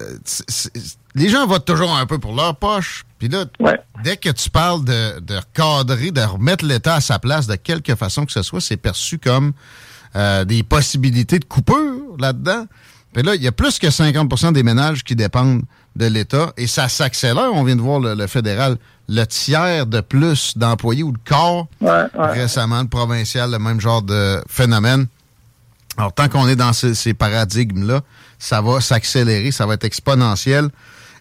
les 1.14 1.28
gens 1.28 1.46
votent 1.46 1.64
toujours 1.66 1.94
un 1.96 2.06
peu 2.06 2.18
pour 2.18 2.34
leur 2.34 2.56
poche. 2.56 3.04
Puis 3.18 3.28
là, 3.28 3.44
Ouais. 3.60 3.78
dès 4.02 4.16
que 4.16 4.30
tu 4.30 4.48
parles 4.50 4.84
de, 4.84 5.20
de 5.20 5.36
recadrer, 5.36 6.10
de 6.10 6.20
remettre 6.22 6.64
l'État 6.64 6.94
à 6.96 7.00
sa 7.00 7.18
place 7.18 7.46
de 7.46 7.54
quelque 7.56 7.94
façon 7.94 8.24
que 8.26 8.32
ce 8.32 8.42
soit, 8.42 8.60
c'est 8.60 8.76
perçu 8.76 9.18
comme 9.18 9.52
euh, 10.16 10.44
des 10.44 10.62
possibilités 10.62 11.38
de 11.38 11.44
coupure 11.44 12.16
là-dedans. 12.18 12.66
Puis 13.12 13.22
là, 13.22 13.34
il 13.34 13.42
y 13.42 13.46
a 13.46 13.52
plus 13.52 13.78
que 13.78 13.88
50% 13.88 14.52
des 14.52 14.62
ménages 14.62 15.04
qui 15.04 15.14
dépendent 15.14 15.62
de 15.96 16.06
l'État 16.06 16.52
et 16.56 16.66
ça 16.66 16.88
s'accélère. 16.88 17.50
On 17.52 17.64
vient 17.64 17.76
de 17.76 17.82
voir 17.82 18.00
le, 18.00 18.26
fédéral, 18.26 18.76
le 19.08 19.24
tiers 19.24 19.86
de 19.86 20.00
plus 20.00 20.56
d'employés 20.56 21.02
ou 21.02 21.12
de 21.12 21.18
corps. 21.24 21.66
Récemment, 22.14 22.82
le 22.82 22.88
provincial, 22.88 23.50
le 23.50 23.58
même 23.58 23.80
genre 23.80 24.02
de 24.02 24.42
phénomène. 24.48 25.06
Alors, 25.98 26.12
tant 26.14 26.28
qu'on 26.28 26.48
est 26.48 26.56
dans 26.56 26.72
ces, 26.72 27.14
paradigmes-là, 27.14 28.00
ça 28.38 28.62
va 28.62 28.80
s'accélérer, 28.80 29.50
ça 29.50 29.66
va 29.66 29.74
être 29.74 29.84
exponentiel. 29.84 30.70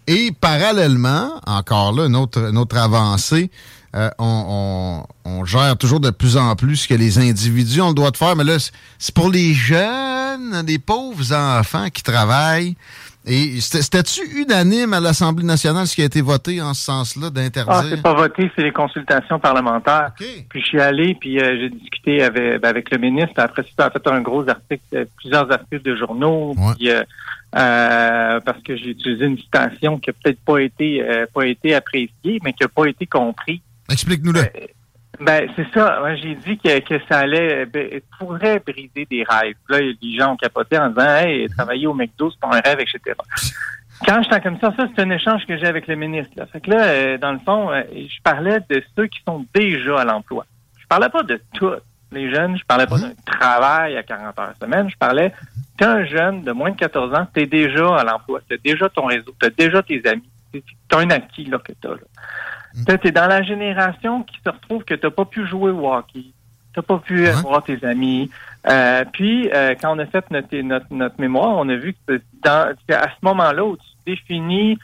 Et 0.07 0.31
parallèlement, 0.39 1.29
encore 1.45 1.91
là, 1.91 2.05
une 2.05 2.15
autre, 2.15 2.77
avancée, 2.77 3.51
euh, 3.95 4.10
on, 4.19 5.03
gère 5.45 5.75
toujours 5.75 6.00
de 6.00 6.12
plus 6.12 6.38
en 6.38 6.55
plus 6.55 6.75
ce 6.77 6.88
que 6.88 6.93
les 6.93 7.17
individus 7.17 7.81
ont 7.81 7.89
le 7.89 7.93
droit 7.95 8.12
de 8.12 8.17
faire, 8.17 8.36
mais 8.36 8.43
là, 8.43 8.57
c'est 9.00 9.13
pour 9.13 9.29
les 9.29 9.53
jeunes, 9.53 10.63
les 10.67 10.77
pauvres 10.77 11.33
enfants 11.33 11.89
qui 11.89 12.03
travaillent. 12.03 12.75
Et 13.25 13.62
c'était-tu 13.62 14.21
unanime 14.41 14.93
à 14.93 15.00
l'Assemblée 15.00 15.45
nationale 15.45 15.86
ce 15.86 15.95
qui 15.95 16.01
a 16.01 16.05
été 16.05 16.21
voté 16.21 16.60
en 16.60 16.74
ce 16.74 16.83
sens-là 16.86 17.29
d'interdire? 17.29 17.74
Ah, 17.75 17.83
c'est 17.88 18.01
pas 18.01 18.15
voté, 18.15 18.51
c'est 18.55 18.63
les 18.63 18.71
consultations 18.71 19.39
parlementaires. 19.39 20.12
Puis 20.17 20.60
je 20.62 20.65
suis 20.65 20.81
allé, 20.81 21.15
puis 21.19 21.39
euh, 21.39 21.60
j'ai 21.60 21.69
discuté 21.69 22.24
avec, 22.24 22.60
ben, 22.62 22.69
avec 22.69 22.89
le 22.89 22.98
ministre. 22.98 23.33
Après, 23.38 23.63
c'était 23.69 23.83
en 23.83 23.91
fait 23.91 24.07
un 24.07 24.21
gros 24.21 24.48
article, 24.50 24.81
euh, 24.95 25.05
plusieurs 25.17 25.51
articles 25.51 25.83
de 25.83 25.95
journaux. 25.95 26.55
Puis, 26.79 26.89
euh, 26.89 27.03
parce 27.51 28.62
que 28.63 28.75
j'ai 28.75 28.89
utilisé 28.89 29.25
une 29.25 29.38
citation 29.38 30.00
qui 30.00 30.10
a 30.10 30.13
peut-être 30.13 30.39
pas 30.43 30.60
été 30.60 31.05
pas 31.31 31.45
été 31.45 31.75
appréciée, 31.75 32.39
mais 32.43 32.53
qui 32.53 32.63
a 32.63 32.69
pas 32.69 32.86
été 32.86 33.05
comprise. 33.05 33.60
Explique-nous-le. 33.90 34.42
Ben, 35.20 35.48
c'est 35.56 35.68
ça. 35.74 36.16
j'ai 36.16 36.36
dit 36.36 36.58
que, 36.58 36.80
que 36.80 37.00
ça 37.08 37.20
allait 37.20 37.66
ben, 37.66 38.02
pourrait 38.18 38.60
briser 38.60 39.06
des 39.10 39.24
rêves. 39.28 39.56
Là, 39.70 39.80
les 39.80 40.18
gens 40.18 40.34
ont 40.34 40.38
capoté 40.38 40.78
en 40.78 40.90
disant 40.90 41.16
Hey, 41.16 41.48
travailler 41.50 41.88
au 41.88 41.94
McDo, 41.94 42.32
c'est 42.32 42.40
pas 42.40 42.58
un 42.58 42.62
rêve, 42.62 42.80
etc. 42.80 43.16
Quand 44.06 44.24
j'étais 44.24 44.42
comme 44.42 44.60
ça, 44.60 44.74
ça, 44.76 44.88
c'est 44.96 45.02
un 45.02 45.10
échange 45.12 45.46
que 45.46 45.58
j'ai 45.58 45.68
avec 45.68 45.88
le 45.88 45.96
ministre. 45.96 46.34
Là. 46.36 46.48
Fait 46.48 46.60
que 46.60 46.72
là, 46.72 46.86
euh, 46.86 47.18
dans 47.18 47.34
le 47.34 47.40
fond, 47.40 47.72
euh, 47.72 47.84
je 47.94 48.22
parlais 48.24 48.60
de 48.70 48.84
ceux 48.96 49.08
qui 49.08 49.20
sont 49.28 49.46
déjà 49.54 50.00
à 50.00 50.06
l'emploi. 50.06 50.46
Je 50.80 50.88
parlais 50.88 51.10
pas 51.10 51.22
de 51.22 51.40
tous 51.54 51.72
les 52.12 52.34
jeunes, 52.34 52.58
je 52.58 52.66
parlais 52.66 52.88
pas 52.88 52.98
d'un 52.98 53.14
travail 53.26 53.98
à 53.98 54.04
40 54.04 54.40
heures 54.40 54.54
semaine, 54.60 54.90
je 54.90 54.98
parlais 54.98 55.32
qu'un 55.78 56.04
jeune 56.06 56.44
de 56.44 56.52
moins 56.52 56.72
de 56.72 56.76
14 56.76 57.14
ans, 57.14 57.28
t'es 57.32 57.46
déjà 57.46 57.96
à 57.96 58.04
l'emploi, 58.04 58.42
t'as 58.50 58.58
déjà 58.58 58.90
ton 58.90 59.06
réseau, 59.06 59.34
t'as 59.40 59.50
déjà 59.50 59.82
tes 59.82 60.06
amis, 60.08 60.30
t'as 60.90 61.00
un 61.00 61.10
acquis 61.12 61.46
là, 61.46 61.60
que 61.60 61.72
t'as. 61.80 61.90
Là. 61.90 62.02
Tu 62.86 63.08
es 63.08 63.12
dans 63.12 63.28
la 63.28 63.44
génération 63.44 64.24
qui 64.24 64.40
se 64.44 64.50
retrouve 64.50 64.84
que 64.84 64.94
tu 64.94 65.06
n'as 65.06 65.12
pas 65.12 65.25
pu 65.25 65.46
jouer 65.46 65.72
au 65.72 65.92
hockey. 65.92 66.25
Tu 66.74 66.80
n'as 66.80 66.84
pas 66.84 66.98
pu 67.00 67.25
voir 67.30 67.63
tes 67.63 67.84
amis. 67.86 68.30
Euh, 68.68 69.04
puis, 69.12 69.50
euh, 69.51 69.75
quand 69.80 69.96
on 69.96 70.00
a 70.00 70.06
fait 70.06 70.24
notre, 70.30 70.94
notre, 70.94 71.20
mémoire, 71.20 71.58
on 71.58 71.68
a 71.70 71.75
vu 71.75 71.96
que 72.08 72.22
dans, 72.44 72.74
à 72.90 73.10
ce 73.10 73.16
moment-là 73.24 73.66
où 73.66 73.75
tu 73.75 73.84
définis 74.06 74.78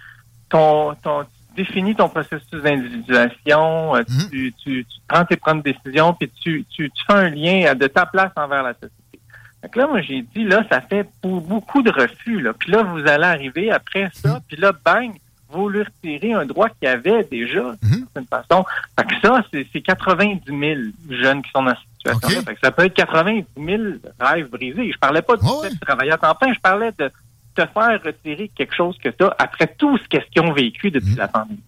ton, 0.49 0.95
ton, 0.95 1.23
tu 1.23 1.63
définis 1.63 1.95
ton 1.95 2.09
processus 2.09 2.61
d'individuation, 2.61 3.95
euh, 3.95 4.03
mhm. 4.07 4.29
tu, 4.29 4.53
tu, 4.63 4.85
tu, 4.85 4.99
prends 5.07 5.25
tes 5.25 5.37
propres 5.37 5.61
décisions, 5.61 6.13
puis 6.13 6.29
tu, 6.41 6.65
tu, 6.69 6.89
tu 6.89 7.05
fais 7.05 7.13
un 7.13 7.29
lien 7.29 7.75
de 7.75 7.87
ta 7.87 8.05
place 8.05 8.31
envers 8.35 8.63
la 8.63 8.73
société. 8.73 9.19
Donc 9.63 9.75
là, 9.75 9.87
moi, 9.87 10.01
j'ai 10.01 10.23
dit, 10.23 10.43
là, 10.43 10.63
ça 10.71 10.81
fait 10.81 11.07
beaucoup 11.21 11.81
de 11.83 11.91
refus. 11.91 12.41
Là. 12.41 12.53
Puis 12.53 12.71
là, 12.71 12.83
vous 12.83 13.07
allez 13.07 13.25
arriver 13.25 13.71
après 13.71 14.09
ça, 14.13 14.35
mhm. 14.35 14.41
puis 14.47 14.57
là, 14.57 14.71
bang, 14.83 15.11
vous 15.49 15.69
lui 15.69 15.83
retirez 15.83 16.33
un 16.33 16.45
droit 16.45 16.69
qu'il 16.69 16.83
y 16.83 16.87
avait 16.87 17.23
déjà, 17.23 17.75
d'une 17.81 18.05
mhm. 18.15 18.25
façon. 18.29 18.65
Fait 18.97 19.05
que 19.05 19.19
ça, 19.21 19.43
c'est 19.51 19.81
90 19.81 20.41
000 20.45 20.81
jeunes 21.09 21.41
qui 21.41 21.51
sont 21.51 21.63
dans 21.63 21.71
cette 21.71 21.79
situation 21.79 22.41
ça 22.63 22.71
peut 22.71 22.85
être 22.85 22.93
90 22.93 23.45
000 23.57 23.83
rêves 24.19 24.49
brisés. 24.49 24.91
Je 24.91 24.97
parlais 24.97 25.21
pas 25.21 25.35
de 25.35 25.79
travailler 25.85 26.11
à 26.11 26.17
temps 26.17 26.35
plein, 26.35 26.53
je 26.53 26.59
parlais 26.59 26.91
de 26.97 27.11
te 27.55 27.61
faire 27.61 27.99
retirer 28.03 28.49
quelque 28.55 28.75
chose 28.75 28.97
que 29.03 29.09
tu 29.09 29.23
as 29.23 29.35
après 29.39 29.67
tout 29.77 29.97
ce 29.97 30.03
qu'ils 30.07 30.41
ont 30.41 30.53
vécu 30.53 30.91
depuis 30.91 31.11
mhm. 31.11 31.17
la 31.17 31.27
pandémie. 31.27 31.59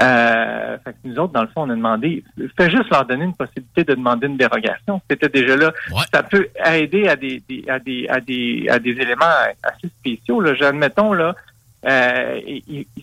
Euh, 0.00 0.76
fait 0.84 0.92
que 0.92 0.96
nous 1.04 1.18
autres, 1.18 1.32
dans 1.32 1.42
le 1.42 1.48
fond, 1.48 1.62
on 1.62 1.70
a 1.70 1.74
demandé, 1.74 2.22
fait 2.56 2.70
juste 2.70 2.90
leur 2.90 3.06
donner 3.06 3.24
une 3.24 3.34
possibilité 3.34 3.82
de 3.82 3.94
demander 3.94 4.26
une 4.26 4.36
dérogation. 4.36 5.00
C'était 5.10 5.28
déjà 5.28 5.56
là. 5.56 5.72
Ça 6.12 6.22
peut 6.22 6.48
aider 6.64 7.08
à 7.08 7.16
des, 7.16 7.42
à 7.68 7.78
des, 7.78 8.06
à 8.08 8.20
des, 8.20 8.68
à 8.68 8.78
des 8.78 8.90
éléments 8.90 9.24
assez 9.62 9.88
spéciaux. 9.88 10.40
Là. 10.40 10.52
Admettons, 10.60 11.12
là, 11.12 11.34
euh, 11.86 12.40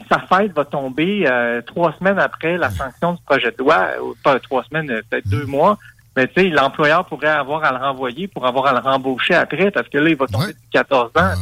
sa 0.10 0.20
fête 0.20 0.54
va 0.54 0.66
tomber 0.66 1.26
euh, 1.26 1.62
trois 1.62 1.94
semaines 1.94 2.20
après 2.20 2.58
la 2.58 2.70
sanction 2.70 3.14
du 3.14 3.22
projet 3.24 3.52
de 3.52 3.58
loi, 3.58 3.92
ou 4.02 4.16
pas 4.24 4.40
trois 4.40 4.64
semaines, 4.66 4.92
euh, 4.92 5.02
peut-être 5.10 5.28
deux 5.30 5.46
mois. 5.46 5.78
Mais 6.16 6.28
tu 6.28 6.34
sais, 6.36 6.50
l'employeur 6.50 7.06
pourrait 7.06 7.30
avoir 7.30 7.64
à 7.64 7.72
le 7.72 7.78
renvoyer 7.78 8.28
pour 8.28 8.46
avoir 8.46 8.68
à 8.68 8.74
le 8.74 8.80
rembaucher 8.80 9.36
après, 9.36 9.72
parce 9.72 9.88
que 9.88 9.98
là, 9.98 10.10
il 10.10 10.16
va 10.16 10.28
tomber 10.28 10.54
de 10.54 10.58
14 10.72 11.12
ans. 11.16 11.34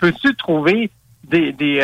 Peux-tu 0.00 0.34
trouver 0.34 0.90
des, 1.24 1.52
des, 1.52 1.80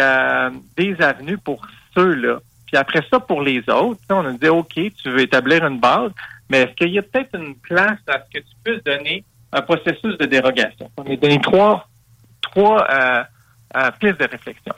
des 0.77 1.01
avenues 1.01 1.39
pour 1.39 1.63
ceux-là? 1.95 2.41
Puis 2.67 2.77
après 2.77 3.01
ça, 3.11 3.19
pour 3.19 3.41
les 3.41 3.61
autres, 3.71 4.01
on 4.11 4.27
a 4.27 4.33
dit, 4.33 4.49
OK, 4.49 4.75
tu 4.75 5.11
veux 5.11 5.21
établir 5.21 5.65
une 5.65 5.79
base, 5.79 6.11
mais 6.51 6.63
est-ce 6.63 6.73
qu'il 6.75 6.91
y 6.91 6.99
a 6.99 7.03
peut-être 7.03 7.35
une 7.39 7.55
place 7.55 7.99
à 8.07 8.19
ce 8.19 8.39
que 8.39 8.45
tu 8.45 8.55
puisses 8.63 8.85
donner 8.85 9.25
un 9.53 9.63
processus 9.63 10.19
de 10.19 10.27
dérogation? 10.27 10.91
On 10.99 11.11
a 11.11 11.17
donné 11.17 11.41
trois, 11.41 11.89
trois 12.43 12.87
euh, 13.77 13.91
de 14.01 14.31
réflexion. 14.31 14.75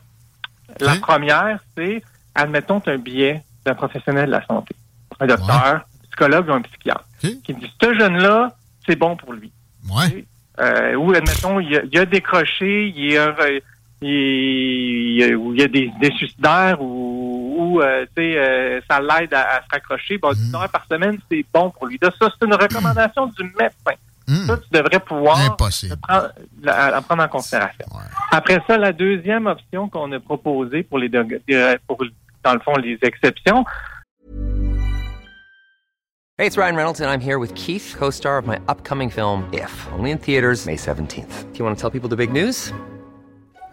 La 0.80 0.96
première, 0.96 1.58
c'est, 1.76 2.02
admettons, 2.34 2.82
un 2.86 2.98
billet 2.98 3.42
d'un 3.64 3.74
professionnel 3.74 4.26
de 4.26 4.32
la 4.32 4.44
santé, 4.46 4.74
un 5.20 5.26
docteur, 5.26 5.66
un 5.66 5.82
psychologue 6.04 6.48
ou 6.48 6.52
un 6.52 6.62
psychiatre, 6.62 7.04
qui 7.20 7.54
dit, 7.54 7.72
ce 7.80 7.94
jeune-là, 7.94 8.56
c'est 8.86 8.96
bon 8.96 9.16
pour 9.16 9.32
lui. 9.32 9.52
Ouais. 9.90 10.24
Euh, 10.60 10.94
ou, 10.94 11.12
admettons, 11.12 11.60
il 11.60 11.76
a, 11.76 11.82
il 11.90 11.98
a 11.98 12.06
décroché, 12.06 12.88
il, 12.88 13.18
a, 13.18 13.34
il, 14.00 14.10
il 15.18 15.60
y 15.60 15.62
a 15.62 15.68
des, 15.68 15.90
des 16.00 16.10
suicidaires 16.12 16.80
ou, 16.80 17.34
ou 17.56 17.80
euh, 17.80 18.06
euh, 18.18 18.80
ça 18.88 19.00
l'aide 19.00 19.34
à, 19.34 19.62
se 19.62 19.68
raccrocher. 19.70 20.18
Bon, 20.18 20.32
10 20.32 20.48
mhm. 20.48 20.54
heures 20.54 20.70
par 20.70 20.86
semaine, 20.90 21.18
c'est 21.30 21.44
bon 21.52 21.70
pour 21.70 21.86
lui. 21.86 21.98
ça, 22.00 22.10
c'est 22.20 22.46
une 22.46 22.54
recommandation 22.54 23.26
du 23.26 23.44
médecin. 23.44 23.94
Hmm. 24.26 24.46
Ça, 24.46 24.56
tu 24.56 24.68
devrais 24.70 25.00
pouvoir 25.00 25.56
prendre, 25.56 26.32
la, 26.62 27.02
prendre 27.02 27.22
en 27.22 27.28
considération. 27.28 27.86
Après 28.30 28.60
ça, 28.66 28.78
la 28.78 28.92
deuxième 28.92 29.46
option 29.46 29.88
qu'on 29.88 30.10
a 30.12 30.20
proposée 30.20 30.82
pour 30.82 30.98
les 30.98 31.10
pour, 31.86 31.98
dans 32.42 32.54
le 32.54 32.60
fond, 32.60 32.76
les 32.76 32.98
exceptions. 33.02 33.64
Hey, 36.36 36.48
it's 36.48 36.56
Ryan 36.56 36.74
Reynolds, 36.74 37.00
and 37.00 37.08
I'm 37.08 37.20
here 37.20 37.38
with 37.38 37.54
Keith, 37.54 37.94
co-star 37.96 38.38
of 38.38 38.46
my 38.46 38.58
upcoming 38.66 39.08
film, 39.08 39.48
If, 39.52 39.86
only 39.92 40.10
in 40.10 40.18
theaters, 40.18 40.66
May 40.66 40.74
17th. 40.74 41.52
Do 41.52 41.58
you 41.58 41.64
want 41.64 41.76
to 41.76 41.80
tell 41.80 41.90
people 41.90 42.08
the 42.08 42.16
big 42.16 42.32
news? 42.32 42.72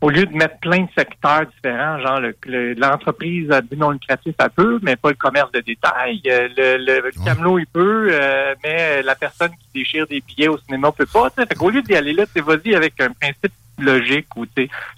Au 0.00 0.08
lieu 0.08 0.24
de 0.24 0.34
mettre 0.34 0.58
plein 0.60 0.82
de 0.82 0.88
secteurs 0.96 1.46
différents, 1.46 2.00
genre 2.00 2.20
l'entreprise 2.46 3.50
à 3.50 3.60
but 3.60 3.78
non 3.78 3.90
lucratif, 3.90 4.34
ça 4.38 4.48
peut, 4.48 4.78
mais 4.82 4.96
pas 4.96 5.10
le 5.10 5.16
commerce 5.16 5.52
de 5.52 5.60
détail. 5.60 6.22
Euh, 6.26 6.48
le, 6.56 7.02
le, 7.02 7.10
camelot, 7.24 7.58
il 7.58 7.66
peut, 7.66 8.08
euh, 8.10 8.54
mais 8.64 9.02
la 9.02 9.14
personne 9.14 9.50
qui 9.50 9.80
déchire 9.80 10.06
des 10.06 10.22
billets 10.22 10.48
au 10.48 10.58
cinéma 10.58 10.90
peut 10.92 11.06
pas. 11.06 11.28
Fait 11.30 11.54
qu'au 11.54 11.68
lieu 11.68 11.82
d'y 11.82 11.94
aller 11.94 12.14
là, 12.14 12.24
tu 12.34 12.40
vas-y 12.40 12.74
avec 12.74 12.98
un 13.00 13.10
principe 13.10 13.52
logique 13.78 14.34
ou 14.36 14.46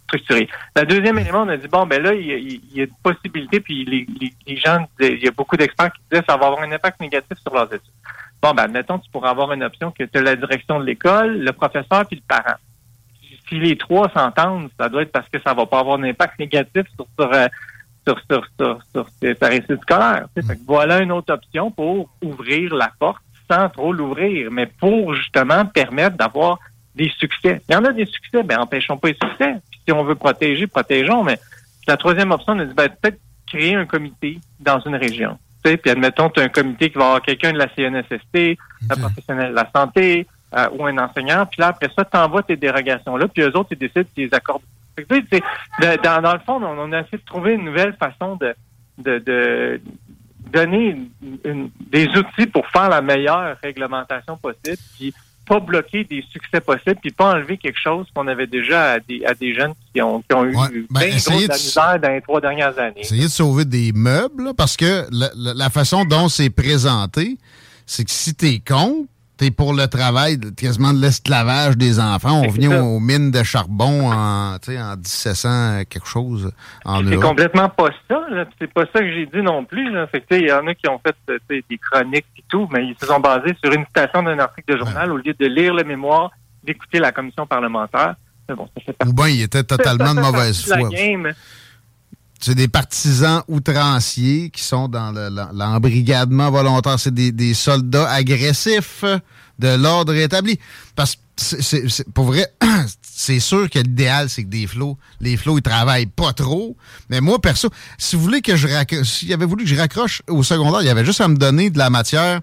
structuré. 0.05 0.49
Le 0.77 0.85
deuxième 0.85 1.19
élément, 1.19 1.43
on 1.43 1.49
a 1.49 1.57
dit, 1.57 1.69
bon, 1.69 1.87
ben 1.87 2.03
là, 2.03 2.15
il 2.15 2.61
y, 2.73 2.81
a, 2.81 2.85
une 2.85 2.91
possibilité, 3.03 3.61
puis 3.61 3.85
les, 3.85 4.07
les, 4.47 4.57
gens, 4.57 4.87
il 5.01 5.23
y 5.23 5.29
a 5.29 5.31
beaucoup 5.33 5.57
d'experts 5.57 5.93
qui 5.93 6.01
disaient 6.11 6.25
ça 6.29 6.37
va 6.37 6.47
avoir 6.47 6.63
un 6.63 6.73
impact 6.73 7.01
négatif 7.01 7.39
sur 7.39 7.55
leurs 7.55 7.73
études. 7.73 7.91
Bon, 8.41 8.53
ben, 8.55 8.65
admettons, 8.65 8.99
tu 8.99 9.11
pourras 9.11 9.31
avoir 9.31 9.53
une 9.53 9.63
option 9.63 9.93
que 9.93 10.05
tu 10.05 10.19
as 10.19 10.23
la 10.23 10.37
direction 10.37 10.81
de 10.81 10.85
l'école, 10.85 11.39
le 11.39 11.53
professeur, 11.53 12.07
puis 12.07 12.17
le 12.17 12.23
parent 12.27 12.57
si 13.49 13.59
les 13.59 13.77
trois 13.77 14.11
s'entendent, 14.11 14.71
ça 14.79 14.89
doit 14.89 15.03
être 15.03 15.13
parce 15.13 15.29
que 15.29 15.39
ça 15.41 15.55
va 15.55 15.67
pas 15.67 15.81
avoir 15.81 15.99
un 15.99 16.05
impact 16.05 16.39
négatif 16.39 16.85
sur, 16.95 17.07
sur, 17.19 17.33
euh, 17.33 17.47
sur, 18.07 18.21
sur, 18.31 18.47
sur, 18.59 18.81
sur 18.93 19.37
sa 19.41 19.49
réussite 19.49 19.81
scolaire. 19.83 20.27
Fait 20.35 20.43
que 20.43 20.67
voilà 20.67 21.01
une 21.01 21.13
autre 21.13 21.33
option 21.33 21.71
pour 21.71 22.09
ouvrir 22.23 22.75
la 22.75 22.91
porte 22.99 23.23
sans 23.51 23.69
trop 23.69 23.93
l'ouvrir, 23.93 24.51
mais 24.51 24.67
pour 24.67 25.15
justement 25.15 25.67
permettre 25.67 26.17
d'avoir 26.17 26.59
des 26.95 27.11
succès. 27.19 27.61
Il 27.69 27.73
y 27.73 27.77
en 27.77 27.85
a 27.85 27.93
des 27.93 28.07
succès, 28.07 28.43
ben 28.43 28.59
empêchons 28.59 28.97
pas 28.97 29.09
les 29.09 29.15
succès. 29.15 29.55
Puis 29.71 29.81
si 29.87 29.93
on 29.93 30.05
veut 30.05 30.15
protéger, 30.15 30.67
protégeons, 30.67 31.23
mais 31.23 31.39
la 31.87 31.97
troisième 31.97 32.31
option, 32.31 32.55
on 32.55 32.59
a 32.61 32.65
dit 32.65 32.75
ben, 32.75 32.89
peut-être 32.89 33.19
créer 33.47 33.75
un 33.75 33.87
comité 33.87 34.39
dans 34.61 34.81
une 34.81 34.97
région. 34.97 35.39
Puis 35.63 35.79
admettons, 35.91 36.29
tu 36.29 36.41
as 36.41 36.45
un 36.45 36.49
comité 36.49 36.91
qui 36.91 36.99
va 36.99 37.07
avoir 37.07 37.23
quelqu'un 37.23 37.53
de 37.53 37.59
la 37.59 37.69
CNSST, 37.69 38.59
un 38.91 38.97
professionnel 38.97 39.51
de 39.51 39.55
la 39.55 39.71
santé 39.75 40.27
euh, 40.55 40.69
ou 40.79 40.87
un 40.87 40.99
enseignant, 40.99 41.47
puis 41.47 41.61
là, 41.61 41.69
après 41.69 41.89
ça, 41.97 42.05
tu 42.05 42.17
envoies 42.17 42.43
tes 42.43 42.57
dérogations-là, 42.57 43.29
puis 43.29 43.43
eux 43.43 43.57
autres, 43.57 43.69
ils 43.73 43.79
décident 43.79 44.05
s'ils 44.15 44.35
accordent. 44.35 44.63
Dans, 46.05 46.21
dans 46.23 46.33
le 46.35 46.39
fond, 46.41 46.63
on, 46.63 46.93
a 46.93 47.01
essayé 47.01 47.19
de 47.19 47.25
trouver 47.25 47.55
une 47.55 47.65
nouvelle 47.65 47.95
façon 47.99 48.37
de, 48.37 48.55
de, 48.99 49.19
de 49.19 49.81
donner 50.53 50.97
des 51.91 52.07
outils 52.09 52.47
pour 52.47 52.67
faire 52.69 52.89
la 52.91 53.01
meilleure 53.01 53.57
réglementation 53.63 54.37
possible, 54.37 54.77
puis 54.99 55.15
pas 55.47 55.59
bloquer 55.59 56.05
des 56.05 56.23
succès 56.31 56.61
possibles, 56.61 56.97
puis 57.01 57.11
pas 57.11 57.33
enlever 57.35 57.57
quelque 57.57 57.79
chose 57.83 58.07
qu'on 58.15 58.29
avait 58.29 58.47
déjà 58.47 58.93
à 58.93 59.01
des, 59.01 59.25
à 59.25 59.35
des 59.35 59.55
jeunes 59.55 59.73
qui 59.93 60.01
ont, 60.03 60.21
qui 60.23 60.35
ont 60.37 60.45
eu 60.45 60.55
Ouais, 60.55 60.69
ben, 60.91 61.01
bien 61.01 61.09
essayez 61.17 61.45
de 61.47 61.49
la 61.53 61.55
misère 61.57 61.99
dans 62.01 62.11
les 62.11 62.21
trois 62.21 62.41
dernières 62.41 62.79
années. 62.79 63.01
Essayer 63.01 63.25
de 63.25 63.29
sauver 63.29 63.65
des 63.65 63.93
meubles, 63.93 64.45
là, 64.45 64.53
parce 64.55 64.77
que 64.77 65.07
la, 65.11 65.31
la- 65.35 65.55
la 65.55 65.71
façon 65.71 66.05
dont 66.05 66.29
c'est 66.29 66.51
présenté, 66.51 67.39
c'est 67.87 68.05
que 68.05 68.11
si 68.11 68.35
t'es 68.35 68.61
contre, 68.61 69.09
t'es 69.37 69.51
pour 69.51 69.75
le 69.75 69.87
travail, 69.87 70.39
quasiment 70.57 70.93
de 70.93 71.01
l'esclavage 71.01 71.77
des 71.77 71.99
enfants. 72.01 72.43
On 72.43 72.51
ça. 72.51 72.83
aux 72.83 73.01
mines 73.01 73.31
de 73.31 73.43
charbon 73.43 74.11
en, 74.11 74.55
en 74.57 74.97
1700 74.97 75.85
quelque 75.89 76.07
chose 76.07 76.53
C'est 76.85 77.17
complètement 77.17 77.69
pas 77.69 77.91
ça. 78.09 78.21
C'est 78.59 78.73
pas 78.73 78.85
ça 78.93 79.01
que 79.01 79.13
j'ai 79.13 79.27
dit 79.27 79.43
non 79.43 79.65
plus. 79.65 79.91
Là. 79.91 80.07
Fait 80.07 80.21
que, 80.21 80.35
il 80.35 80.49
y 80.49 80.53
en 80.53 80.67
a 80.67 80.75
qui 80.75 80.89
ont 80.89 81.01
fait 81.05 81.17
des 81.49 81.79
chroniques 81.79 82.27
et 82.37 82.45
tout, 82.49 82.69
mais 82.73 82.87
ils 82.87 82.97
se 82.99 83.07
sont 83.07 83.21
basés 83.21 83.57
sur 83.63 83.73
une 83.73 83.85
citation 83.87 84.23
d'un 84.23 84.39
article 84.39 84.75
de 84.75 84.79
journal 84.79 85.13
au 85.13 85.17
lieu 85.17 85.35
de 85.39 85.47
lire 85.47 85.75
le 85.75 85.85
mémoire, 85.85 86.31
d'écouter 86.63 86.99
la 86.99 87.13
commission 87.13 87.47
parlementaire. 87.47 88.15
Mais 88.49 88.55
bon, 88.55 88.69
ça 88.77 88.83
fait 88.85 88.93
partie 88.93 89.13
Ou 89.13 89.15
bien 89.15 89.29
il 89.29 89.43
était 89.43 89.63
totalement 89.65 90.15
de 90.15 90.21
ça 90.21 90.31
mauvaise 90.31 90.65
foi. 90.65 90.89
C'est 92.45 92.57
des 92.57 92.67
partisans 92.67 93.43
outranciers 93.47 94.51
qui 94.51 94.65
sont 94.65 94.89
dans 94.89 95.13
l'embrigadement 95.53 96.51
volontaire. 96.51 96.99
C'est 96.99 97.15
des, 97.15 97.55
soldats 97.55 98.11
agressifs 98.11 99.05
de 99.61 99.77
l'ordre 99.77 100.13
établi. 100.13 100.59
Parce 100.97 101.15
que, 101.15 102.03
pour 102.11 102.25
vrai, 102.25 102.53
c'est 103.03 103.39
sûr 103.39 103.71
que 103.71 103.79
l'idéal, 103.79 104.29
c'est 104.29 104.43
que 104.43 104.49
des 104.49 104.67
flots, 104.67 104.99
les 105.21 105.37
flots, 105.37 105.59
ils 105.59 105.63
travaillent 105.63 106.07
pas 106.07 106.33
trop. 106.33 106.77
Mais 107.11 107.21
moi, 107.21 107.41
perso, 107.41 107.71
si 107.97 108.17
vous 108.17 108.23
voulez 108.23 108.43
que 108.43 108.57
je 108.57 108.67
raccroche, 108.67 109.07
s'il 109.07 109.33
avait 109.33 109.47
voulu 109.47 109.63
que 109.63 109.71
je 109.71 109.77
raccroche 109.77 110.23
au 110.29 110.43
secondaire, 110.43 110.83
il 110.83 110.87
y 110.87 110.91
avait 110.91 111.05
juste 111.05 111.21
à 111.21 111.29
me 111.29 111.37
donner 111.37 111.71
de 111.71 111.79
la 111.79 111.91
matière 111.91 112.41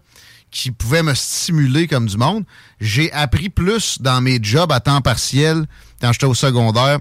qui 0.50 0.72
pouvait 0.72 1.04
me 1.04 1.14
stimuler 1.14 1.88
comme 1.88 2.06
du 2.06 2.16
monde. 2.16 2.46
J'ai 2.80 3.12
appris 3.12 3.50
plus 3.50 4.02
dans 4.02 4.22
mes 4.22 4.40
jobs 4.42 4.72
à 4.72 4.80
temps 4.80 5.02
partiel 5.02 5.66
quand 6.00 6.14
j'étais 6.14 6.26
au 6.26 6.34
secondaire 6.34 7.00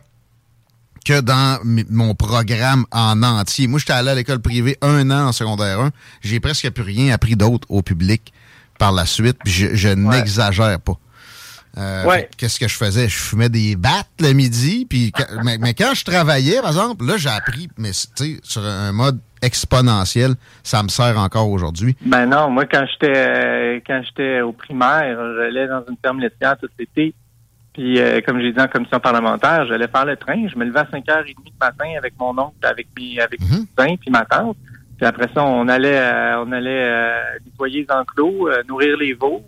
que 1.08 1.20
dans 1.20 1.58
mon 1.88 2.14
programme 2.14 2.84
en 2.92 3.22
entier. 3.22 3.66
Moi, 3.66 3.78
j'étais 3.78 3.94
allé 3.94 4.10
à 4.10 4.14
l'école 4.14 4.40
privée 4.40 4.76
un 4.82 5.10
an 5.10 5.28
en 5.28 5.32
secondaire 5.32 5.80
1. 5.80 5.90
J'ai 6.20 6.38
presque 6.38 6.68
plus 6.70 6.82
rien 6.82 7.14
appris 7.14 7.34
d'autre 7.34 7.66
au 7.70 7.80
public 7.80 8.32
par 8.78 8.92
la 8.92 9.06
suite. 9.06 9.38
puis 9.42 9.52
Je, 9.52 9.74
je 9.74 9.88
n'exagère 9.88 10.78
pas. 10.80 10.98
Euh, 11.78 12.04
Ouais. 12.04 12.28
Qu'est-ce 12.36 12.58
que 12.60 12.68
je 12.68 12.76
faisais? 12.76 13.08
Je 13.08 13.16
fumais 13.16 13.48
des 13.48 13.74
battes 13.76 14.10
le 14.20 14.32
midi. 14.32 14.86
Puis 14.88 15.12
mais, 15.44 15.56
mais 15.58 15.72
quand 15.72 15.94
je 15.94 16.04
travaillais, 16.04 16.60
par 16.60 16.70
exemple, 16.70 17.06
là, 17.06 17.16
j'ai 17.16 17.30
appris, 17.30 17.68
mais 17.78 17.92
tu 17.92 18.34
sais, 18.34 18.40
sur 18.42 18.62
un 18.64 18.92
mode 18.92 19.18
exponentiel, 19.40 20.34
ça 20.62 20.82
me 20.82 20.88
sert 20.88 21.16
encore 21.18 21.48
aujourd'hui. 21.50 21.96
Ben 22.04 22.26
non, 22.26 22.50
moi 22.50 22.66
quand 22.66 22.84
j'étais 22.90 23.16
euh, 23.16 23.80
quand 23.86 24.02
j'étais 24.04 24.40
au 24.42 24.52
primaire, 24.52 25.16
j'allais 25.36 25.68
dans 25.68 25.84
une 25.88 25.96
ferme 26.02 26.20
laitière 26.20 26.56
tout 26.58 26.68
l'été. 26.78 27.14
Puis 27.78 28.00
euh, 28.00 28.20
comme 28.26 28.40
j'ai 28.40 28.52
dit 28.52 28.60
en 28.60 28.66
commission 28.66 28.98
parlementaire, 28.98 29.64
j'allais 29.68 29.86
faire 29.86 30.04
le 30.04 30.16
train. 30.16 30.48
Je 30.48 30.58
me 30.58 30.64
levais 30.64 30.80
à 30.80 30.84
5h30 30.84 31.28
le 31.28 31.52
matin 31.60 31.84
avec 31.96 32.14
mon 32.18 32.36
oncle, 32.36 32.56
avec 32.64 32.88
mes 32.98 33.20
avec 33.20 33.40
mes 33.40 33.46
cousins 33.46 33.94
puis 34.00 34.10
ma 34.10 34.24
tante. 34.24 34.56
Puis 34.96 35.06
après 35.06 35.28
ça, 35.32 35.44
on 35.44 35.68
allait 35.68 35.96
euh, 35.96 36.42
on 36.44 36.50
allait 36.50 36.88
euh, 36.90 37.20
nettoyer 37.46 37.86
les 37.88 37.94
enclos, 37.94 38.48
euh, 38.48 38.64
nourrir 38.68 38.96
les 38.96 39.14
veaux, 39.14 39.44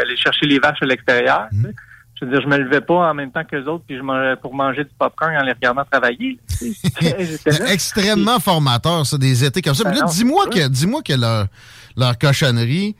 aller 0.00 0.16
chercher 0.16 0.46
les 0.46 0.58
vaches 0.58 0.78
à 0.80 0.86
l'extérieur. 0.86 1.48
sais. 1.50 1.74
Je 2.18 2.24
veux 2.24 2.32
dire, 2.32 2.40
je 2.40 2.48
me 2.48 2.56
levais 2.56 2.80
pas 2.80 3.10
en 3.10 3.14
même 3.14 3.30
temps 3.30 3.44
que 3.44 3.56
les 3.56 3.66
autres 3.66 3.84
puis 3.86 3.98
je 3.98 4.02
mangeais 4.02 4.36
pour 4.36 4.54
manger 4.54 4.84
du 4.84 4.90
popcorn 4.98 5.36
en 5.36 5.42
les 5.42 5.52
regardant 5.52 5.84
travailler. 5.84 6.38
Là. 7.02 7.72
Extrêmement 7.72 8.40
formateur, 8.40 9.04
ça, 9.04 9.18
des 9.18 9.44
étés 9.44 9.60
comme 9.60 9.74
ça. 9.74 9.84
Mais 9.86 10.00
Ben 10.00 10.06
dis-moi 10.06 10.44
c'est 10.50 10.60
que, 10.60 10.68
dis-moi 10.68 11.02
que 11.02 11.12
leur, 11.12 11.46
leur 11.94 12.16
cochonnerie 12.16 12.96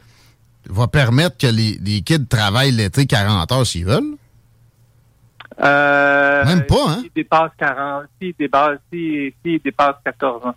va 0.68 0.86
permettre 0.86 1.38
que 1.38 1.46
les, 1.46 1.78
les 1.82 2.02
kids 2.02 2.26
travaillent 2.26 2.72
l'été 2.72 3.06
40 3.06 3.50
heures 3.52 3.66
s'ils 3.66 3.86
veulent. 3.86 4.16
Euh, 5.62 6.44
Même 6.44 6.64
pas, 6.66 6.88
hein? 6.88 6.98
S'il 7.02 7.10
dépasse 7.14 7.50
40, 7.58 8.04
s'il 8.20 8.34
dépasse, 8.38 8.78
s'il 8.92 9.32
s'il 9.44 9.60
dépasse 9.62 9.96
14 10.04 10.46
ans. 10.46 10.54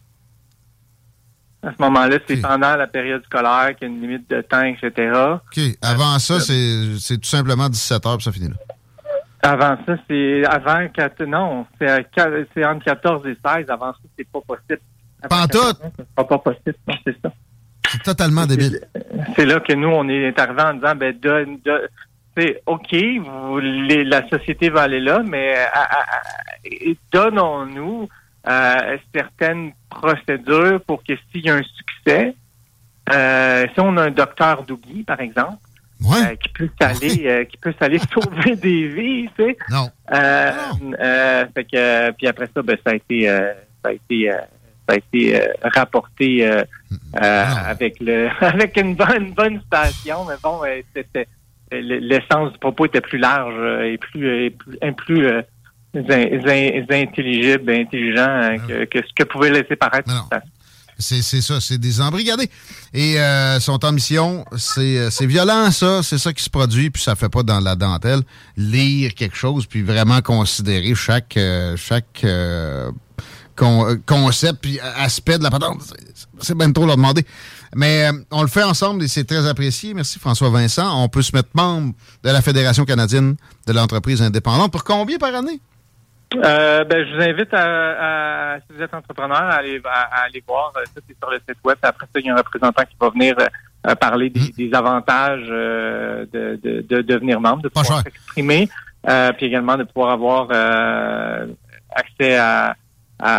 À 1.65 1.71
ce 1.71 1.81
moment-là, 1.81 2.17
c'est 2.27 2.41
pendant 2.41 2.75
la 2.75 2.87
période 2.87 3.23
scolaire 3.23 3.73
qu'il 3.77 3.87
y 3.87 3.91
a 3.91 3.93
une 3.93 4.01
limite 4.01 4.29
de 4.29 4.41
temps, 4.41 4.63
etc. 4.63 5.11
OK. 5.35 5.59
Avant 5.81 6.19
ça, 6.19 6.39
c'est 6.41 6.97
c'est 6.99 7.17
tout 7.17 7.29
simplement 7.29 7.69
17 7.69 8.05
heures, 8.05 8.17
puis 8.17 8.23
ça 8.25 8.31
finit 8.33 8.49
là. 8.49 8.55
Avant 9.45 9.77
ça, 9.85 9.95
c'est 10.09 10.45
avant 10.45 10.87
4, 10.87 11.23
non, 11.25 11.65
c'est 11.79 11.89
à 11.89 11.99
c'est 12.53 12.65
entre 12.65 12.83
14 12.85 13.25
et 13.27 13.37
16. 13.45 13.69
Avant 13.69 13.91
ça, 13.93 13.99
c'est 14.17 14.27
pas 14.29 14.39
possible. 14.41 14.79
Pantoute! 15.29 15.79
14 15.79 15.81
ans, 15.83 15.91
Ce 15.97 16.03
sera 16.15 16.27
pas 16.27 16.37
possible, 16.39 16.75
non, 16.87 16.95
c'est 17.05 17.21
ça. 17.21 17.31
C'est 17.89 18.03
totalement 18.03 18.45
débile. 18.45 18.81
C'est 19.35 19.45
là 19.45 19.59
que 19.61 19.73
nous, 19.73 19.87
on 19.89 20.07
est 20.09 20.37
arrivé 20.39 20.61
en 20.61 20.73
disant, 20.73 20.95
ben, 20.95 21.17
donne, 21.21 21.59
donne- 21.63 21.87
c'est 22.35 22.61
OK, 22.65 22.93
vous, 22.93 23.59
les- 23.59 24.03
la 24.03 24.27
société 24.29 24.69
va 24.69 24.83
aller 24.83 24.99
là, 24.99 25.21
mais 25.25 25.55
donnons-nous 27.11 28.09
euh, 28.47 28.97
certaines 29.15 29.71
procédures 29.89 30.81
pour 30.81 31.03
que 31.03 31.13
s'il 31.31 31.45
y 31.45 31.49
a 31.49 31.55
un 31.55 31.61
succès, 31.63 32.35
euh, 33.11 33.65
si 33.73 33.79
on 33.79 33.95
a 33.97 34.03
un 34.03 34.11
docteur 34.11 34.63
d'oubli, 34.63 35.03
par 35.03 35.19
exemple, 35.21 35.57
euh, 36.17 36.35
qui 36.35 36.49
peut 36.49 36.69
s'aller, 36.81 37.47
qui 37.49 37.57
peut 37.57 37.73
s'aller 37.79 37.99
sauver 38.13 38.55
des 38.57 38.87
vies, 38.89 39.29
tu 39.37 39.43
sais. 39.45 39.57
Non. 39.69 39.89
Fait 41.55 41.63
que, 41.63 42.11
puis 42.11 42.27
après 42.27 42.49
ça, 42.53 42.61
ben, 42.61 42.77
ça 42.85 42.91
a 42.91 42.95
été, 42.95 43.27
ça 43.27 43.89
a 43.89 43.91
été, 43.93 44.29
ça 44.31 44.93
a 44.93 44.95
été 44.95 45.41
euh, 45.41 45.47
rapporté 45.63 46.45
euh, 46.45 46.63
euh, 47.21 47.45
avec 47.67 47.99
le, 48.01 48.27
avec 48.41 48.75
une 48.77 48.95
bonne, 48.95 49.27
une 49.27 49.33
bonne 49.33 49.61
station, 49.61 50.25
mais 50.25 50.35
bon, 50.43 50.59
c'était 50.93 51.27
l'essence 51.81 52.51
du 52.53 52.59
propos 52.59 52.85
était 52.85 53.01
plus 53.01 53.17
large 53.17 53.55
euh, 53.57 53.91
et 53.91 53.97
plus, 53.97 54.27
euh, 54.27 54.45
et 54.45 54.49
plus, 54.51 54.77
et 54.81 54.91
plus 54.91 55.25
euh, 55.25 55.41
in- 55.95 56.01
in- 56.91 57.01
intelligible, 57.01 57.71
intelligent 57.71 58.27
euh, 58.69 58.85
que, 58.85 58.99
ce 58.99 59.13
que 59.15 59.23
pouvait 59.23 59.49
laisser 59.51 59.75
paraître. 59.75 60.09
C'est 60.99 61.21
ça, 61.41 61.59
c'est 61.59 61.79
des 61.79 61.99
embrigadés. 62.01 62.49
Et 62.93 63.19
euh, 63.19 63.59
sont 63.59 63.83
en 63.83 63.91
mission, 63.91 64.45
c'est 64.55 65.25
violent 65.25 65.71
ça, 65.71 66.03
c'est 66.03 66.19
ça 66.19 66.31
qui 66.31 66.43
se 66.43 66.49
produit, 66.51 66.91
puis 66.91 67.01
ça 67.01 67.15
fait 67.15 67.29
pas 67.29 67.41
dans 67.43 67.59
la 67.59 67.75
dentelle. 67.75 68.21
Lire 68.57 69.13
quelque 69.15 69.35
chose, 69.35 69.65
puis 69.65 69.81
vraiment 69.81 70.21
considérer 70.21 70.93
chaque 70.95 71.37
chaque 71.77 72.23
con- 73.55 73.97
concept, 74.05 74.59
puis 74.61 74.79
aspect 74.79 75.37
de 75.39 75.43
la 75.43 75.49
patente. 75.51 75.81
C'est- 75.81 76.27
C'est 76.39 76.57
bien 76.57 76.71
trop 76.71 76.85
leur 76.85 76.95
demander. 76.97 77.25
Mais 77.75 78.07
euh, 78.07 78.11
on 78.31 78.41
le 78.41 78.47
fait 78.47 78.63
ensemble 78.63 79.03
et 79.03 79.07
c'est 79.07 79.23
très 79.23 79.47
apprécié. 79.47 79.93
Merci 79.93 80.19
François 80.19 80.49
Vincent. 80.49 81.01
On 81.03 81.09
peut 81.09 81.21
se 81.21 81.35
mettre 81.35 81.49
membre 81.53 81.93
de 82.23 82.29
la 82.29 82.41
Fédération 82.41 82.85
canadienne 82.85 83.35
de 83.67 83.73
l'entreprise 83.73 84.21
indépendante. 84.21 84.71
Pour 84.71 84.83
combien 84.83 85.17
par 85.17 85.33
année? 85.33 85.59
Euh, 86.35 86.83
ben, 86.85 87.05
je 87.07 87.15
vous 87.15 87.21
invite 87.21 87.53
à, 87.53 88.55
à- 88.55 88.59
si 88.61 88.75
vous 88.75 88.81
êtes 88.81 88.93
entrepreneur, 88.93 89.37
à 89.37 89.53
aller, 89.55 89.79
à, 89.85 90.01
à 90.01 90.23
aller 90.25 90.43
voir. 90.47 90.71
euh, 90.77 90.81
Ça, 90.95 91.01
c'est 91.07 91.15
sur 91.17 91.29
le 91.29 91.37
site 91.47 91.57
web. 91.63 91.77
Après 91.83 92.05
ça, 92.11 92.19
il 92.19 92.25
y 92.25 92.29
a 92.29 92.33
un 92.33 92.37
représentant 92.37 92.83
qui 92.83 92.95
va 92.99 93.09
venir 93.09 93.35
euh, 93.39 93.95
parler 93.95 94.29
des, 94.31 94.51
des 94.57 94.73
avantages 94.73 95.45
euh, 95.49 96.25
de, 96.33 96.59
de, 96.63 96.81
de 96.81 97.01
devenir 97.01 97.39
membre, 97.39 97.61
de 97.63 97.69
pouvoir 97.69 98.01
s'exprimer, 98.03 98.67
puis 99.37 99.45
également 99.47 99.77
de 99.77 99.83
pouvoir 99.83 100.13
avoir 100.13 100.47
accès 101.95 102.35
à, 102.37 102.75
à, 103.19 103.37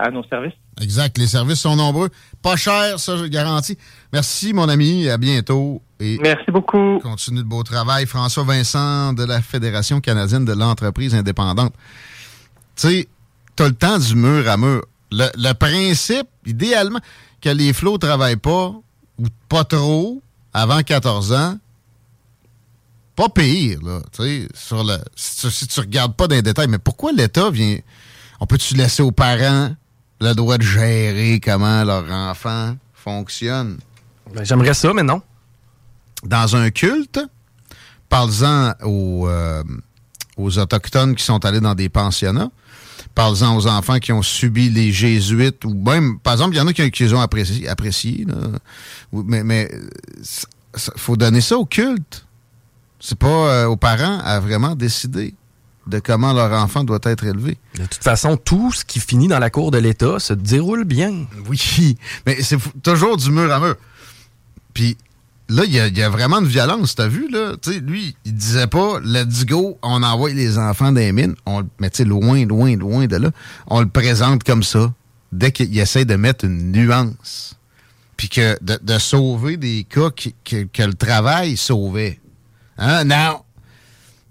à, 0.00 0.06
à 0.06 0.10
nos 0.10 0.24
services. 0.24 0.52
Exact. 0.80 1.16
Les 1.18 1.26
services 1.28 1.60
sont 1.60 1.76
nombreux. 1.76 2.10
Pas 2.44 2.56
cher, 2.56 3.00
ça, 3.00 3.16
je 3.16 3.22
le 3.22 3.28
garantis. 3.28 3.78
Merci, 4.12 4.52
mon 4.52 4.68
ami. 4.68 5.08
À 5.08 5.16
bientôt. 5.16 5.80
Et 5.98 6.18
Merci 6.22 6.50
beaucoup. 6.50 7.00
Continue 7.02 7.38
le 7.38 7.44
beau 7.44 7.62
travail. 7.62 8.04
François 8.04 8.44
Vincent 8.44 9.14
de 9.14 9.24
la 9.24 9.40
Fédération 9.40 9.98
canadienne 10.02 10.44
de 10.44 10.52
l'entreprise 10.52 11.14
indépendante. 11.14 11.72
Tu 12.76 12.86
sais, 12.86 13.08
t'as 13.56 13.68
le 13.68 13.74
temps 13.74 13.98
du 13.98 14.14
mur 14.14 14.46
à 14.46 14.58
mur. 14.58 14.84
Le, 15.10 15.26
le 15.36 15.52
principe, 15.54 16.26
idéalement, 16.44 17.00
que 17.40 17.48
les 17.48 17.72
flots 17.72 17.96
travaillent 17.96 18.36
pas, 18.36 18.74
ou 19.18 19.26
pas 19.48 19.64
trop, 19.64 20.20
avant 20.52 20.82
14 20.82 21.32
ans, 21.32 21.58
pas 23.16 23.30
pire, 23.30 23.78
là. 23.82 24.00
Tu 24.12 24.22
sais, 24.22 24.48
sur 24.52 24.84
le, 24.84 24.98
si, 25.16 25.40
tu, 25.40 25.50
si 25.50 25.66
tu 25.66 25.80
regardes 25.80 26.14
pas 26.14 26.26
dans 26.26 26.36
les 26.36 26.42
détails, 26.42 26.68
mais 26.68 26.78
pourquoi 26.78 27.10
l'État 27.12 27.48
vient. 27.48 27.78
On 28.38 28.44
peut-tu 28.44 28.74
laisser 28.74 29.02
aux 29.02 29.12
parents 29.12 29.74
le 30.24 30.34
droit 30.34 30.58
de 30.58 30.62
gérer 30.62 31.40
comment 31.42 31.84
leur 31.84 32.10
enfant 32.10 32.76
fonctionne. 32.94 33.78
Ben, 34.34 34.44
J'aimerais 34.44 34.74
ça, 34.74 34.92
mais 34.94 35.02
non. 35.02 35.20
Dans 36.24 36.56
un 36.56 36.70
culte, 36.70 37.20
parle-en 38.08 38.72
aux, 38.82 39.28
euh, 39.28 39.62
aux 40.36 40.58
Autochtones 40.58 41.14
qui 41.14 41.24
sont 41.24 41.44
allés 41.44 41.60
dans 41.60 41.74
des 41.74 41.88
pensionnats. 41.88 42.50
Parle-en 43.14 43.54
aux 43.56 43.66
enfants 43.66 43.98
qui 43.98 44.12
ont 44.12 44.22
subi 44.22 44.70
les 44.70 44.90
Jésuites, 44.90 45.64
ou 45.64 45.74
même, 45.74 46.18
par 46.18 46.32
exemple, 46.32 46.54
il 46.54 46.58
y 46.58 46.60
en 46.60 46.66
a 46.66 46.72
qui, 46.72 46.90
qui 46.90 47.04
les 47.04 47.14
ont 47.14 47.20
appréciés. 47.20 48.26
Ou- 49.12 49.22
Mais 49.22 49.44
mais 49.44 49.70
il 49.72 50.80
faut 50.96 51.16
donner 51.16 51.40
ça 51.40 51.56
au 51.56 51.66
culte. 51.66 52.24
C'est 52.98 53.18
pas 53.18 53.28
euh, 53.28 53.66
aux 53.66 53.76
parents 53.76 54.18
à 54.24 54.40
vraiment 54.40 54.74
décider 54.74 55.34
de 55.86 55.98
comment 55.98 56.32
leur 56.32 56.52
enfant 56.52 56.84
doit 56.84 57.00
être 57.04 57.24
élevé. 57.24 57.58
De 57.74 57.84
toute 57.86 58.02
façon, 58.02 58.36
tout 58.36 58.72
ce 58.72 58.84
qui 58.84 59.00
finit 59.00 59.28
dans 59.28 59.38
la 59.38 59.50
cour 59.50 59.70
de 59.70 59.78
l'État 59.78 60.18
se 60.18 60.32
déroule 60.32 60.84
bien. 60.84 61.26
Oui, 61.48 61.96
mais 62.26 62.42
c'est 62.42 62.58
toujours 62.82 63.16
du 63.16 63.30
mur 63.30 63.52
à 63.52 63.60
mur. 63.60 63.76
Puis 64.72 64.96
là, 65.48 65.64
il 65.66 65.72
y, 65.72 65.78
a- 65.80 65.86
il 65.88 65.96
y 65.96 66.02
a 66.02 66.08
vraiment 66.08 66.40
une 66.40 66.46
violence, 66.46 66.94
t'as 66.94 67.08
vu, 67.08 67.28
là? 67.30 67.54
Tu 67.60 67.72
sais, 67.74 67.78
lui, 67.80 68.16
il 68.24 68.34
disait 68.34 68.66
pas, 68.66 68.98
let's 69.04 69.44
go, 69.44 69.78
on 69.82 70.02
envoie 70.02 70.30
les 70.32 70.58
enfants 70.58 70.92
des 70.92 71.12
mines. 71.12 71.34
On, 71.46 71.60
le- 71.60 71.66
mais 71.78 71.90
tu 71.90 71.98
sais, 71.98 72.04
loin, 72.04 72.44
loin, 72.46 72.76
loin 72.76 73.06
de 73.06 73.16
là, 73.16 73.30
on 73.66 73.80
le 73.80 73.88
présente 73.88 74.42
comme 74.42 74.62
ça, 74.62 74.92
dès 75.32 75.52
qu'il 75.52 75.78
essaie 75.78 76.04
de 76.04 76.16
mettre 76.16 76.44
une 76.44 76.72
nuance. 76.72 77.54
Puis 78.16 78.28
que 78.28 78.56
de, 78.62 78.78
de 78.82 78.98
sauver 78.98 79.56
des 79.56 79.84
cas 79.88 80.10
qui- 80.10 80.34
que, 80.44 80.64
que 80.64 80.82
le 80.82 80.94
travail 80.94 81.56
sauvait. 81.56 82.20
Hein? 82.78 83.04
Non! 83.04 83.40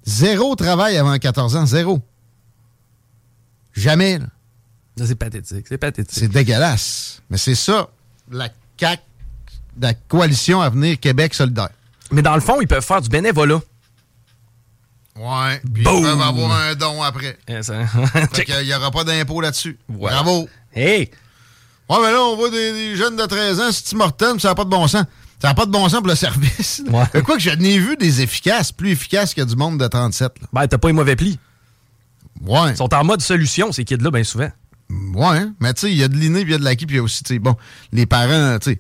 Zéro 0.06 0.56
travail 0.56 0.98
avant 0.98 1.18
14 1.18 1.56
ans, 1.56 1.66
zéro. 1.66 2.02
Jamais, 3.74 4.20
là. 4.20 4.26
C'est 4.98 5.16
pathétique, 5.16 5.66
c'est 5.68 5.78
pathétique. 5.78 6.14
C'est 6.20 6.28
dégueulasse. 6.28 7.22
Mais 7.30 7.38
c'est 7.38 7.56
ça, 7.56 7.88
la 8.30 8.50
CAC, 8.78 9.02
la 9.82 9.94
coalition 9.96 10.62
Avenir 10.62 11.00
Québec 11.00 11.34
solidaire. 11.34 11.70
Mais 12.12 12.22
dans 12.22 12.36
le 12.36 12.42
fond, 12.42 12.62
ils 12.62 12.68
peuvent 12.68 12.86
faire 12.86 13.02
du 13.02 13.10
bénévolat. 13.10 13.60
Ouais. 15.16 15.62
Puis 15.74 15.84
ils 15.84 15.84
peuvent 15.84 16.22
avoir 16.22 16.52
un 16.52 16.76
don 16.76 17.02
après. 17.02 17.38
Eh, 17.48 17.64
ça- 17.64 17.86
Fait 18.34 18.46
qu'il 18.46 18.66
n'y 18.66 18.74
aura 18.74 18.92
pas 18.92 19.04
d'impôt 19.04 19.42
là-dessus. 19.42 19.80
Ouais. 19.90 20.12
Bravo. 20.12 20.48
Hey! 20.76 21.10
Ouais, 21.90 21.98
mais 22.02 22.12
là, 22.12 22.22
on 22.22 22.36
voit 22.36 22.50
des, 22.52 22.72
des 22.74 22.96
jeunes 22.96 23.16
de 23.16 23.26
13 23.26 23.60
ans, 23.62 23.70
c'est 23.72 23.94
mortel, 23.96 24.40
ça 24.40 24.50
n'a 24.50 24.56
pas 24.56 24.64
de 24.64 24.70
bon 24.70 24.88
sens. 24.88 25.06
Ça 25.44 25.50
n'a 25.50 25.56
pas 25.56 25.66
de 25.66 25.72
bon 25.72 25.90
sens 25.90 26.00
pour 26.00 26.08
le 26.08 26.16
service. 26.16 26.82
Ouais. 26.90 27.04
Mais 27.14 27.22
quoi 27.22 27.36
que 27.36 27.42
j'en 27.42 27.60
ai 27.60 27.78
vu 27.78 27.98
des 27.98 28.22
efficaces, 28.22 28.72
plus 28.72 28.92
efficaces 28.92 29.34
que 29.34 29.42
du 29.42 29.58
monde 29.58 29.78
de 29.78 29.86
37. 29.86 30.40
Là. 30.40 30.48
Ben, 30.54 30.68
t'as 30.70 30.78
pas 30.78 30.88
les 30.88 30.94
mauvais 30.94 31.18
plis. 31.18 31.38
Ouais. 32.46 32.70
Ils 32.72 32.78
sont 32.78 32.94
en 32.94 33.04
mode 33.04 33.20
solution, 33.22 33.74
ces 33.74 33.84
kids-là, 33.84 34.10
bien 34.10 34.24
souvent. 34.24 34.50
Ouais, 34.90 35.46
mais 35.60 35.74
tu 35.74 35.82
sais, 35.82 35.92
il 35.92 35.98
y 35.98 36.04
a 36.04 36.08
de 36.08 36.16
l'inné, 36.16 36.44
puis 36.44 36.52
il 36.52 36.52
y 36.54 36.56
a 36.56 36.60
de 36.60 36.64
l'acquis, 36.64 36.86
puis 36.86 36.96
il 36.96 37.00
y 37.00 37.02
a 37.02 37.04
aussi, 37.04 37.24
tu 37.26 37.34
sais, 37.34 37.40
bon, 37.40 37.58
les 37.92 38.06
parents, 38.06 38.58
tu 38.58 38.72
sais, 38.72 38.80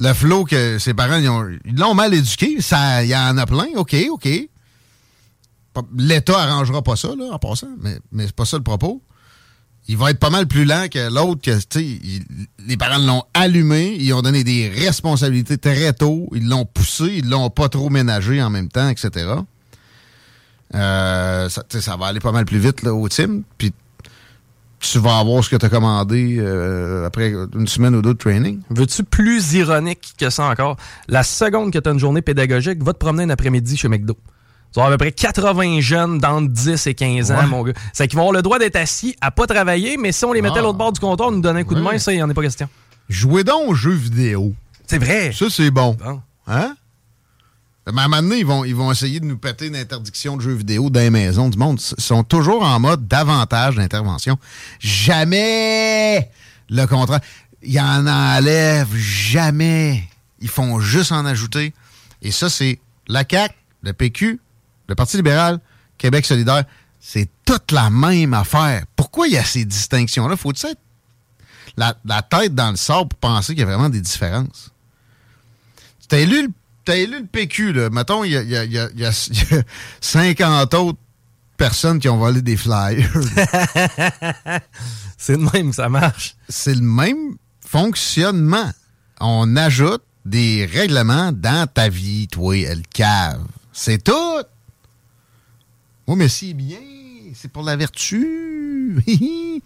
le 0.00 0.12
flot 0.14 0.44
que 0.46 0.80
ses 0.80 0.94
parents, 0.94 1.18
ils 1.18 1.28
ont- 1.28 1.48
ils 1.64 1.76
l'ont 1.76 1.94
mal 1.94 2.12
éduqué, 2.12 2.60
ça, 2.60 3.04
il 3.04 3.10
y 3.10 3.16
en 3.16 3.38
a 3.38 3.46
plein, 3.46 3.66
OK, 3.76 3.94
OK. 4.10 4.28
L'État 5.96 6.40
arrangera 6.40 6.82
pas 6.82 6.96
ça, 6.96 7.14
là, 7.16 7.26
en 7.32 7.38
passant, 7.38 7.70
mais, 7.80 7.98
mais 8.10 8.26
c'est 8.26 8.34
pas 8.34 8.44
ça 8.46 8.56
le 8.56 8.64
propos. 8.64 9.00
Il 9.88 9.96
va 9.96 10.10
être 10.10 10.20
pas 10.20 10.30
mal 10.30 10.46
plus 10.46 10.64
lent 10.64 10.86
que 10.90 11.12
l'autre, 11.12 11.40
que, 11.42 11.58
les 12.66 12.76
parents 12.76 12.98
l'ont 12.98 13.24
allumé, 13.34 13.96
ils 13.98 14.12
ont 14.12 14.22
donné 14.22 14.44
des 14.44 14.68
responsabilités 14.68 15.58
très 15.58 15.92
tôt, 15.92 16.28
ils 16.34 16.48
l'ont 16.48 16.64
poussé, 16.64 17.06
ils 17.16 17.28
l'ont 17.28 17.50
pas 17.50 17.68
trop 17.68 17.90
ménagé 17.90 18.40
en 18.40 18.48
même 18.48 18.68
temps, 18.68 18.88
etc. 18.88 19.26
Euh, 20.74 21.48
ça, 21.48 21.96
va 21.96 22.06
aller 22.06 22.20
pas 22.20 22.32
mal 22.32 22.44
plus 22.44 22.58
vite 22.58 22.86
au 22.86 23.08
team. 23.08 23.42
Puis 23.58 23.72
tu 24.78 24.98
vas 24.98 25.18
avoir 25.18 25.44
ce 25.44 25.50
que 25.50 25.56
tu 25.56 25.66
as 25.66 25.68
commandé 25.68 26.36
euh, 26.38 27.06
après 27.06 27.32
une 27.54 27.68
semaine 27.68 27.94
ou 27.94 28.02
deux 28.02 28.14
de 28.14 28.18
training. 28.18 28.60
Veux-tu 28.70 29.04
plus 29.04 29.52
ironique 29.54 30.14
que 30.18 30.30
ça 30.30 30.46
encore? 30.46 30.76
La 31.08 31.22
seconde 31.22 31.72
que 31.72 31.78
tu 31.78 31.88
as 31.88 31.92
une 31.92 31.98
journée 31.98 32.22
pédagogique, 32.22 32.82
va 32.82 32.92
te 32.92 32.98
promener 32.98 33.24
un 33.24 33.30
après-midi 33.30 33.76
chez 33.76 33.88
McDo. 33.88 34.16
Vas 34.74 34.82
avoir 34.84 34.86
à 34.88 34.98
peu 34.98 35.04
près 35.04 35.12
80 35.12 35.80
jeunes 35.80 36.18
d'entre 36.18 36.48
10 36.48 36.86
et 36.86 36.94
15 36.94 37.30
ans, 37.30 37.36
Ouais. 37.36 37.46
mon 37.46 37.62
gars. 37.62 37.72
C'est 37.92 38.08
qu'ils 38.08 38.16
vont 38.16 38.22
avoir 38.22 38.34
le 38.34 38.42
droit 38.42 38.58
d'être 38.58 38.76
assis 38.76 39.14
à 39.20 39.30
pas 39.30 39.46
travailler, 39.46 39.96
mais 39.98 40.12
si 40.12 40.24
on 40.24 40.32
les 40.32 40.40
mettait 40.42 40.56
à 40.56 40.60
Ah. 40.60 40.62
l'autre 40.62 40.78
bord 40.78 40.92
du 40.92 41.00
comptoir, 41.00 41.30
nous 41.30 41.40
donner 41.40 41.60
un 41.60 41.64
coup 41.64 41.74
de 41.74 41.80
main, 41.80 41.98
ça, 41.98 42.12
il 42.12 42.16
n'y 42.16 42.22
en 42.22 42.30
est 42.30 42.34
pas 42.34 42.42
question. 42.42 42.68
Jouer 43.08 43.44
donc 43.44 43.68
aux 43.68 43.74
jeux 43.74 43.92
vidéo. 43.92 44.54
C'est 44.86 44.98
vrai. 44.98 45.32
Ça, 45.32 45.46
c'est 45.50 45.70
bon. 45.70 45.94
Bon. 46.02 46.20
Hein? 46.46 46.74
Mais 47.92 48.00
à 48.00 48.04
un 48.04 48.08
moment 48.08 48.22
donné, 48.22 48.38
ils 48.38 48.46
vont, 48.46 48.64
ils 48.64 48.74
vont 48.76 48.92
essayer 48.92 49.18
de 49.20 49.24
nous 49.24 49.36
péter 49.36 49.66
une 49.66 49.74
interdiction 49.76 50.36
de 50.36 50.42
jeux 50.42 50.54
vidéo 50.54 50.88
dans 50.88 51.00
les 51.00 51.10
maisons 51.10 51.48
du 51.48 51.58
monde. 51.58 51.80
Ils 51.98 52.02
sont 52.02 52.22
toujours 52.22 52.62
en 52.62 52.78
mode 52.78 53.08
davantage 53.08 53.74
d'intervention. 53.76 54.38
Jamais 54.78 56.30
le 56.70 56.86
contraire. 56.86 57.20
Ils 57.62 57.80
en 57.80 58.06
enlèvent 58.06 58.94
jamais. 58.96 60.04
Ils 60.40 60.48
font 60.48 60.80
juste 60.80 61.12
en 61.12 61.24
ajouter. 61.26 61.72
Et 62.22 62.30
ça, 62.30 62.48
c'est 62.48 62.78
la 63.08 63.24
CAQ, 63.28 63.54
le 63.82 63.92
PQ, 63.92 64.40
le 64.92 64.96
Parti 64.96 65.16
libéral, 65.16 65.58
Québec 65.98 66.24
solidaire. 66.26 66.64
C'est 67.00 67.28
toute 67.44 67.72
la 67.72 67.90
même 67.90 68.32
affaire. 68.34 68.84
Pourquoi 68.94 69.26
il 69.26 69.32
y 69.34 69.38
a 69.38 69.44
ces 69.44 69.64
distinctions-là? 69.64 70.36
Faut-il 70.36 70.70
être 70.70 70.80
la, 71.76 71.96
la 72.04 72.22
tête 72.22 72.54
dans 72.54 72.70
le 72.70 72.76
sable 72.76 73.08
pour 73.08 73.18
penser 73.18 73.54
qu'il 73.54 73.60
y 73.60 73.62
a 73.64 73.66
vraiment 73.66 73.88
des 73.88 74.00
différences? 74.00 74.70
T'as 76.08 76.18
élu, 76.18 76.42
le- 76.42 76.52
t'as 76.84 76.96
élu 76.96 77.20
le 77.20 77.26
PQ, 77.26 77.72
là. 77.72 77.90
Mettons, 77.90 78.22
il 78.24 78.32
y 78.32 78.36
a, 78.36 78.42
y 78.42 78.56
a- 78.56 78.64
y 78.64 78.78
a- 78.78 78.88
il 78.94 79.00
y 79.00 79.04
a- 79.06 79.10
il 79.30 79.50
y 79.50 79.54
a 79.56 79.62
50 80.00 80.74
autres 80.74 80.98
personnes 81.56 81.98
qui 81.98 82.08
ont 82.08 82.18
volé 82.18 82.42
des 82.42 82.56
flyers. 82.56 83.10
C'est 85.18 85.36
de 85.36 85.48
même, 85.52 85.72
ça 85.72 85.88
marche. 85.88 86.36
C'est 86.48 86.74
le 86.74 86.80
même 86.82 87.36
fonctionnement. 87.66 88.70
On 89.20 89.56
ajoute 89.56 90.02
des 90.24 90.66
règlements 90.72 91.32
dans 91.32 91.66
ta 91.66 91.88
vie, 91.88 92.28
toi, 92.28 92.54
le 92.74 92.82
cave. 92.92 93.40
C'est 93.72 94.02
tout. 94.02 94.42
Oui, 96.06 96.16
mais 96.16 96.28
c'est 96.28 96.52
bien. 96.54 96.78
C'est 97.34 97.50
pour 97.50 97.62
la 97.62 97.76
vertu. 97.76 99.02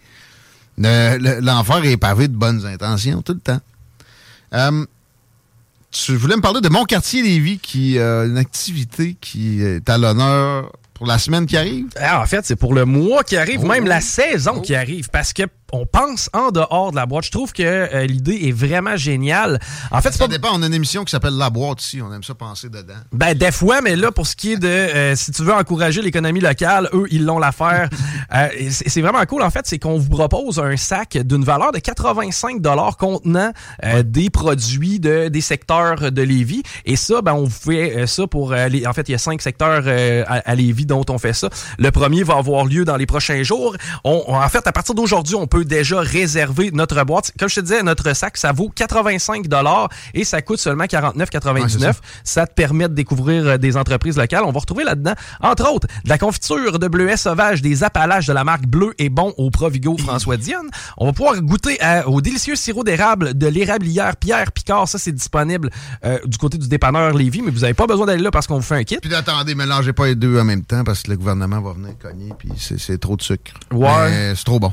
Le- 0.79 1.17
le- 1.17 1.39
L'enfer 1.41 1.83
est 1.85 1.97
pavé 1.97 2.27
de 2.27 2.35
bonnes 2.35 2.63
intentions 2.65 3.21
tout 3.23 3.33
le 3.33 3.39
temps. 3.39 3.59
Euh, 4.53 4.85
tu 5.89 6.15
voulais 6.15 6.35
me 6.35 6.41
parler 6.41 6.61
de 6.61 6.69
mon 6.69 6.83
quartier 6.85 7.23
Lévis, 7.23 7.57
qui 7.57 7.97
a 7.97 8.25
une 8.25 8.37
activité 8.37 9.15
qui 9.19 9.61
est 9.63 9.89
à 9.89 9.97
l'honneur 9.97 10.71
pour 10.93 11.07
la 11.07 11.17
semaine 11.17 11.47
qui 11.47 11.57
arrive? 11.57 11.87
Ah, 11.99 12.21
en 12.21 12.25
fait, 12.27 12.45
c'est 12.45 12.55
pour 12.55 12.75
le 12.75 12.85
mois 12.85 13.23
qui 13.23 13.37
arrive, 13.37 13.61
Oh. 13.63 13.67
même 13.67 13.87
la 13.87 14.01
saison 14.01 14.59
qui 14.61 14.75
arrive, 14.75 15.09
parce 15.09 15.33
que 15.33 15.43
on 15.71 15.85
pense 15.85 16.29
en 16.33 16.51
dehors 16.51 16.91
de 16.91 16.95
la 16.95 17.05
boîte. 17.05 17.25
Je 17.25 17.31
trouve 17.31 17.53
que 17.53 17.63
euh, 17.63 18.05
l'idée 18.05 18.39
est 18.47 18.51
vraiment 18.51 18.95
géniale. 18.95 19.59
En 19.91 20.01
fait, 20.01 20.11
c'est 20.11 20.17
Ça 20.19 20.25
pas 20.27 20.31
dépend, 20.33 20.49
on 20.53 20.61
a 20.63 20.67
une 20.67 20.73
émission 20.73 21.03
qui 21.03 21.11
s'appelle 21.11 21.35
La 21.37 21.49
Boîte 21.49 21.81
ici, 21.83 22.01
on 22.01 22.13
aime 22.13 22.23
ça 22.23 22.35
penser 22.35 22.69
dedans. 22.69 22.93
Ben, 23.11 23.33
des 23.37 23.51
fois, 23.51 23.81
mais 23.81 23.95
là, 23.95 24.11
pour 24.11 24.27
ce 24.27 24.35
qui 24.35 24.53
est 24.53 24.57
de, 24.57 24.67
euh, 24.67 25.15
si 25.15 25.31
tu 25.31 25.43
veux 25.43 25.53
encourager 25.53 26.01
l'économie 26.01 26.39
locale, 26.39 26.89
eux, 26.93 27.05
ils 27.11 27.25
l'ont 27.25 27.39
l'affaire. 27.39 27.89
Euh, 28.33 28.49
c'est 28.69 28.99
vraiment 29.01 29.23
cool, 29.25 29.41
en 29.41 29.49
fait, 29.49 29.61
c'est 29.65 29.79
qu'on 29.79 29.97
vous 29.97 30.09
propose 30.09 30.59
un 30.59 30.75
sac 30.75 31.17
d'une 31.17 31.45
valeur 31.45 31.71
de 31.71 31.79
85 31.79 32.61
contenant 32.97 33.51
euh, 33.85 34.03
des 34.03 34.29
produits 34.29 34.99
de, 34.99 35.29
des 35.29 35.39
secteurs 35.39 36.11
de 36.11 36.21
Lévis. 36.21 36.63
Et 36.85 36.97
ça, 36.97 37.21
ben, 37.21 37.33
on 37.33 37.45
vous 37.45 37.49
fait 37.71 37.95
euh, 37.99 38.05
ça 38.07 38.27
pour, 38.27 38.51
les, 38.53 38.85
en 38.85 38.91
fait, 38.91 39.07
il 39.07 39.13
y 39.13 39.15
a 39.15 39.17
cinq 39.17 39.41
secteurs 39.41 39.83
euh, 39.85 40.23
à, 40.27 40.39
à 40.49 40.55
Lévis 40.55 40.85
dont 40.85 41.05
on 41.09 41.17
fait 41.17 41.31
ça. 41.31 41.49
Le 41.77 41.89
premier 41.91 42.23
va 42.23 42.35
avoir 42.35 42.65
lieu 42.65 42.83
dans 42.83 42.97
les 42.97 43.05
prochains 43.05 43.43
jours. 43.43 43.77
On, 44.03 44.23
on- 44.27 44.35
en 44.35 44.49
fait, 44.49 44.67
à 44.67 44.71
partir 44.73 44.93
d'aujourd'hui, 44.93 45.35
on 45.35 45.47
peut 45.47 45.56
déjà 45.65 45.99
réserver 45.99 46.71
notre 46.71 47.03
boîte. 47.03 47.31
Comme 47.39 47.49
je 47.49 47.55
te 47.55 47.59
disais, 47.61 47.83
notre 47.83 48.15
sac, 48.15 48.37
ça 48.37 48.51
vaut 48.51 48.69
85 48.69 49.45
et 50.13 50.23
ça 50.23 50.41
coûte 50.41 50.59
seulement 50.59 50.85
49,99 50.85 51.53
Ouais, 51.53 51.69
c'est 51.69 51.79
ça. 51.79 51.91
ça 52.23 52.47
te 52.47 52.53
permet 52.53 52.87
de 52.89 52.93
découvrir 52.93 53.45
euh, 53.47 53.57
des 53.57 53.77
entreprises 53.77 54.17
locales. 54.17 54.43
On 54.43 54.51
va 54.51 54.59
retrouver 54.59 54.83
là-dedans, 54.83 55.13
entre 55.41 55.71
autres, 55.71 55.87
de 56.03 56.09
la 56.09 56.17
confiture 56.17 56.79
de 56.79 56.87
bleuet 56.87 57.17
sauvage, 57.17 57.61
des 57.61 57.83
Appalaches 57.83 58.27
de 58.27 58.33
la 58.33 58.43
marque 58.43 58.65
Bleu 58.65 58.93
et 58.97 59.09
Bon 59.09 59.33
au 59.37 59.49
Provigo 59.49 59.97
François 59.97 60.37
Dionne. 60.37 60.67
On 60.97 61.05
va 61.05 61.13
pouvoir 61.13 61.41
goûter 61.41 61.79
à- 61.81 62.07
au 62.07 62.21
délicieux 62.21 62.55
sirop 62.55 62.83
d'érable 62.83 63.37
de 63.37 63.47
l'érablière 63.47 64.15
Pierre 64.17 64.51
Picard. 64.51 64.87
Ça, 64.87 64.97
c'est 64.97 65.11
disponible 65.11 65.69
euh, 66.05 66.19
du 66.25 66.37
côté 66.37 66.57
du 66.57 66.67
dépanneur 66.67 67.13
Lévis, 67.13 67.41
mais 67.41 67.51
vous 67.51 67.61
n'avez 67.61 67.73
pas 67.73 67.87
besoin 67.87 68.05
d'aller 68.05 68.21
là 68.23 68.31
parce 68.31 68.47
qu'on 68.47 68.55
vous 68.57 68.61
fait 68.61 68.75
un 68.75 68.83
kit. 68.83 68.97
Puis 69.01 69.13
attendez, 69.15 69.55
mélangez 69.55 69.93
pas 69.93 70.07
les 70.07 70.15
deux 70.15 70.39
en 70.39 70.43
même 70.43 70.63
temps 70.63 70.83
parce 70.83 71.03
que 71.03 71.11
le 71.11 71.17
gouvernement 71.17 71.61
va 71.61 71.73
venir 71.73 71.93
cogner 72.01 72.31
puis 72.37 72.49
c'est 72.57 72.97
trop 72.99 73.15
de 73.15 73.21
sucre. 73.21 73.51
Ouais. 73.71 74.33
C'est 74.35 74.43
trop 74.43 74.59
bon. 74.59 74.71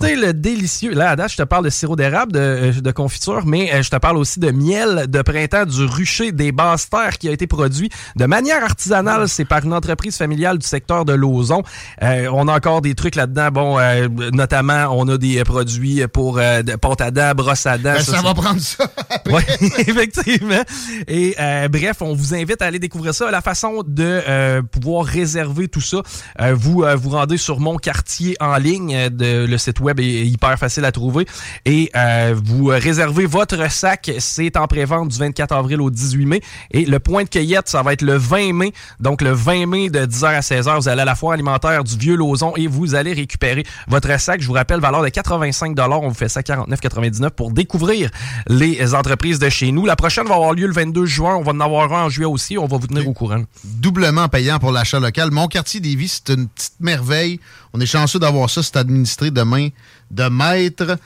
Déguster 0.00 0.26
le 0.26 0.32
délicieux. 0.32 0.94
Là, 0.94 1.10
à 1.10 1.16
date, 1.16 1.32
je 1.32 1.36
te 1.36 1.42
parle 1.42 1.64
de 1.64 1.70
sirop 1.70 1.96
d'érable, 1.96 2.32
de, 2.32 2.38
euh, 2.38 2.72
de 2.72 2.90
confiture, 2.90 3.46
mais 3.46 3.72
euh, 3.72 3.82
je 3.82 3.90
te 3.90 3.96
parle 3.96 4.16
aussi 4.16 4.40
de 4.40 4.50
miel 4.50 5.06
de 5.08 5.22
printemps 5.22 5.66
du 5.66 5.84
rucher 5.84 6.32
des 6.32 6.52
basses 6.52 6.88
terres 6.88 7.18
qui 7.18 7.28
a 7.28 7.32
été 7.32 7.46
produit 7.46 7.90
de 8.16 8.26
manière 8.26 8.62
artisanale. 8.64 9.28
C'est 9.28 9.44
par 9.44 9.64
une 9.64 9.72
entreprise 9.72 10.16
familiale 10.16 10.58
du 10.58 10.66
secteur 10.66 11.04
de 11.04 11.12
Lauson. 11.12 11.62
Euh, 12.02 12.28
on 12.32 12.48
a 12.48 12.56
encore 12.56 12.80
des 12.80 12.94
trucs 12.94 13.14
là-dedans. 13.14 13.50
Bon, 13.50 13.78
euh, 13.78 14.08
notamment, 14.32 14.88
on 14.90 15.08
a 15.08 15.18
des 15.18 15.42
produits 15.44 16.06
pour 16.08 16.38
euh, 16.38 16.62
de 16.62 16.76
pâte 16.76 17.00
à 17.00 17.10
dents, 17.10 17.32
brosse 17.34 17.66
à 17.66 17.78
dents. 17.78 17.94
Ben, 17.94 18.02
ça, 18.02 18.22
va 18.22 18.34
prendre 18.34 18.60
ça. 18.60 18.86
oui, 19.26 19.42
effectivement. 19.78 20.62
Et 21.06 21.34
euh, 21.38 21.68
bref, 21.68 21.98
on 22.00 22.14
vous 22.14 22.34
invite 22.34 22.62
à 22.62 22.66
aller 22.66 22.78
découvrir 22.78 23.14
ça. 23.14 23.30
La 23.30 23.42
façon 23.42 23.82
de 23.86 24.22
euh, 24.28 24.62
pouvoir 24.62 25.04
réserver 25.04 25.68
tout 25.68 25.80
ça, 25.80 25.98
euh, 26.40 26.54
vous 26.54 26.82
euh, 26.82 26.96
vous 26.96 27.10
rendez 27.10 27.36
sur 27.36 27.60
mon 27.60 27.76
quartier 27.76 28.36
en 28.40 28.56
ligne, 28.56 29.08
de, 29.10 29.46
le 29.46 29.58
site 29.58 29.80
web 29.80 29.83
est 29.90 30.26
hyper 30.26 30.58
facile 30.58 30.84
à 30.84 30.92
trouver. 30.92 31.26
Et 31.64 31.90
euh, 31.96 32.34
vous 32.42 32.66
réservez 32.66 33.26
votre 33.26 33.70
sac. 33.70 34.10
C'est 34.18 34.56
en 34.56 34.66
pré-vente 34.66 35.08
du 35.08 35.18
24 35.18 35.52
avril 35.52 35.80
au 35.80 35.90
18 35.90 36.26
mai. 36.26 36.40
Et 36.70 36.84
le 36.84 36.98
point 36.98 37.24
de 37.24 37.28
cueillette, 37.28 37.68
ça 37.68 37.82
va 37.82 37.92
être 37.92 38.02
le 38.02 38.16
20 38.16 38.52
mai. 38.52 38.72
Donc, 39.00 39.22
le 39.22 39.30
20 39.30 39.66
mai 39.66 39.90
de 39.90 40.00
10h 40.00 40.26
à 40.26 40.40
16h, 40.40 40.76
vous 40.76 40.88
allez 40.88 41.02
à 41.02 41.04
la 41.04 41.14
foire 41.14 41.32
alimentaire 41.32 41.84
du 41.84 41.96
Vieux-Lauzon 41.96 42.52
et 42.56 42.66
vous 42.66 42.94
allez 42.94 43.12
récupérer 43.12 43.64
votre 43.88 44.18
sac. 44.20 44.40
Je 44.40 44.46
vous 44.46 44.52
rappelle, 44.52 44.80
valeur 44.80 45.02
de 45.02 45.08
85 45.08 45.76
On 45.78 46.08
vous 46.08 46.14
fait 46.14 46.28
ça 46.28 46.40
49,99 46.40 47.30
pour 47.30 47.50
découvrir 47.50 48.10
les 48.48 48.94
entreprises 48.94 49.38
de 49.38 49.48
chez 49.48 49.72
nous. 49.72 49.86
La 49.86 49.96
prochaine 49.96 50.26
va 50.26 50.34
avoir 50.34 50.52
lieu 50.52 50.66
le 50.66 50.72
22 50.72 51.06
juin. 51.06 51.36
On 51.36 51.42
va 51.42 51.52
en 51.52 51.60
avoir 51.60 51.92
un 51.92 52.04
en 52.04 52.08
juillet 52.08 52.26
aussi. 52.26 52.58
On 52.58 52.66
va 52.66 52.76
vous 52.76 52.86
tenir 52.86 53.08
au 53.08 53.12
courant. 53.12 53.42
Doublement 53.64 54.28
payant 54.28 54.58
pour 54.58 54.72
l'achat 54.72 55.00
local. 55.00 55.30
Mon 55.30 55.48
quartier 55.48 55.80
Lévis, 55.80 56.20
c'est 56.24 56.34
une 56.34 56.48
petite 56.48 56.80
merveille. 56.80 57.40
On 57.76 57.80
est 57.80 57.86
chanceux 57.86 58.20
d'avoir 58.20 58.48
ça. 58.48 58.62
C'est 58.62 58.76
administré 58.76 59.32
de 59.32 59.42
main 59.42 59.68
de 60.12 60.28
maître. 60.28 60.96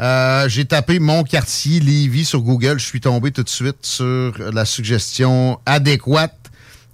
Euh, 0.00 0.48
j'ai 0.48 0.64
tapé 0.64 0.98
mon 0.98 1.22
quartier 1.22 1.78
Lévis 1.78 2.24
sur 2.24 2.40
Google. 2.42 2.80
Je 2.80 2.84
suis 2.84 3.00
tombé 3.00 3.30
tout 3.30 3.44
de 3.44 3.48
suite 3.48 3.86
sur 3.86 4.32
la 4.52 4.64
suggestion 4.64 5.60
adéquate. 5.64 6.36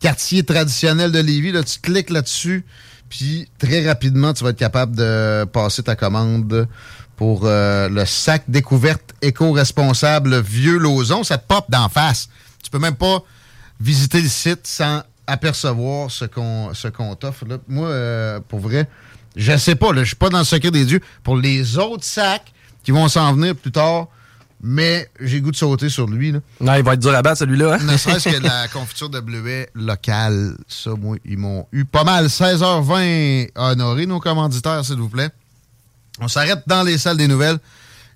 Quartier 0.01 0.43
traditionnel 0.43 1.13
de 1.13 1.19
Lévis. 1.19 1.53
Là, 1.53 1.63
tu 1.63 1.79
cliques 1.81 2.11
là-dessus, 2.11 2.67
puis 3.09 3.49
très 3.59 3.87
rapidement, 3.87 4.35
tu 4.35 4.45
vas 4.45 4.51
être 4.51 4.59
capable 4.59 4.97
de 4.97 5.45
passer 5.45 5.83
ta 5.83 5.97
commande 5.97 6.69
pour 7.17 7.43
euh, 7.45 7.89
le 7.89 8.05
sac 8.05 8.45
découverte 8.49 9.15
éco-responsable 9.23 10.41
Vieux 10.41 10.77
Lauzon. 10.77 11.25
Ça 11.25 11.39
te 11.39 11.47
pop 11.47 11.65
d'en 11.71 11.89
face. 11.89 12.29
Tu 12.63 12.71
peux 12.71 12.79
même 12.79 12.97
pas 12.97 13.23
visiter 13.81 14.21
le 14.21 14.29
site 14.29 14.67
sans 14.67 15.03
apercevoir 15.27 16.11
ce 16.11 16.27
qu'on 16.27 16.75
ce 16.75 16.89
qu'on 16.89 17.15
t'offre. 17.15 17.45
Moi, 17.69 17.89
euh, 17.89 18.41
pour 18.47 18.61
vrai, 18.61 18.89
je 19.37 19.57
sais 19.57 19.75
pas. 19.75 19.89
Je 19.95 20.05
suis 20.05 20.17
pas 20.17 20.29
dans 20.29 20.39
le 20.39 20.45
secret 20.45 20.71
des 20.71 20.85
dieux. 20.85 21.01
Pour 21.23 21.37
les 21.37 21.79
autres 21.79 22.05
sacs 22.05 22.53
qui 22.83 22.91
vont 22.91 23.09
s'en 23.09 23.33
venir 23.35 23.55
plus 23.55 23.73
tard, 23.73 24.09
mais 24.63 25.11
j'ai 25.21 25.41
goût 25.41 25.51
de 25.51 25.57
sauter 25.57 25.89
sur 25.89 26.07
lui. 26.07 26.33
Là. 26.33 26.41
Non, 26.61 26.75
il 26.75 26.85
va 26.85 26.95
être 26.95 27.01
dur 27.01 27.15
à 27.15 27.23
battre, 27.23 27.39
celui-là. 27.39 27.75
Hein? 27.75 27.85
ne 27.85 27.97
serait-ce 27.97 28.29
que 28.29 28.43
la 28.43 28.69
confiture 28.73 29.11
de 29.11 29.21
bleuet 29.21 29.69
locale. 29.75 30.57
Ça, 30.69 30.91
moi, 30.91 31.17
ils 31.25 31.39
m'ont 31.39 31.67
eu 31.73 31.85
pas 31.85 32.05
mal. 32.05 32.27
16h20 32.27 33.51
à 33.55 33.73
honorer 33.73 34.07
nos 34.07 34.21
commanditaires, 34.21 34.85
s'il 34.85 34.97
vous 34.97 35.09
plaît. 35.09 35.31
On 36.21 36.29
s'arrête 36.29 36.63
dans 36.67 36.83
les 36.83 36.99
salles 36.99 37.17
des 37.17 37.29
nouvelles. 37.29 37.59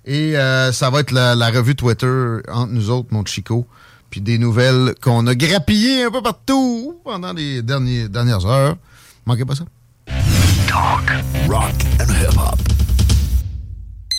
Et 0.05 0.37
euh, 0.37 0.71
ça 0.71 0.89
va 0.89 1.01
être 1.01 1.11
la, 1.11 1.35
la, 1.35 1.49
revue 1.49 1.75
Twitter 1.75 2.37
entre 2.47 2.71
nous 2.71 2.89
autres, 2.89 3.09
mon 3.11 3.25
Chico. 3.25 3.67
Puis 4.09 4.21
des 4.21 4.37
nouvelles 4.37 4.95
qu'on 5.01 5.27
a 5.27 5.35
grappillées 5.35 6.03
un 6.03 6.11
peu 6.11 6.21
partout 6.21 6.97
pendant 7.03 7.33
les 7.33 7.61
derniers, 7.61 8.07
dernières 8.07 8.45
heures. 8.45 8.77
Manquez 9.25 9.43
pas 9.43 9.55
ça. 9.55 9.65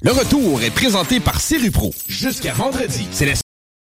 Le 0.02 0.12
retour 0.12 0.62
est 0.62 0.70
présenté 0.70 1.20
par 1.20 1.40
Pro. 1.72 1.92
Jusqu'à 2.06 2.52
vendredi, 2.52 3.06
c'est 3.10 3.26
la 3.26 3.34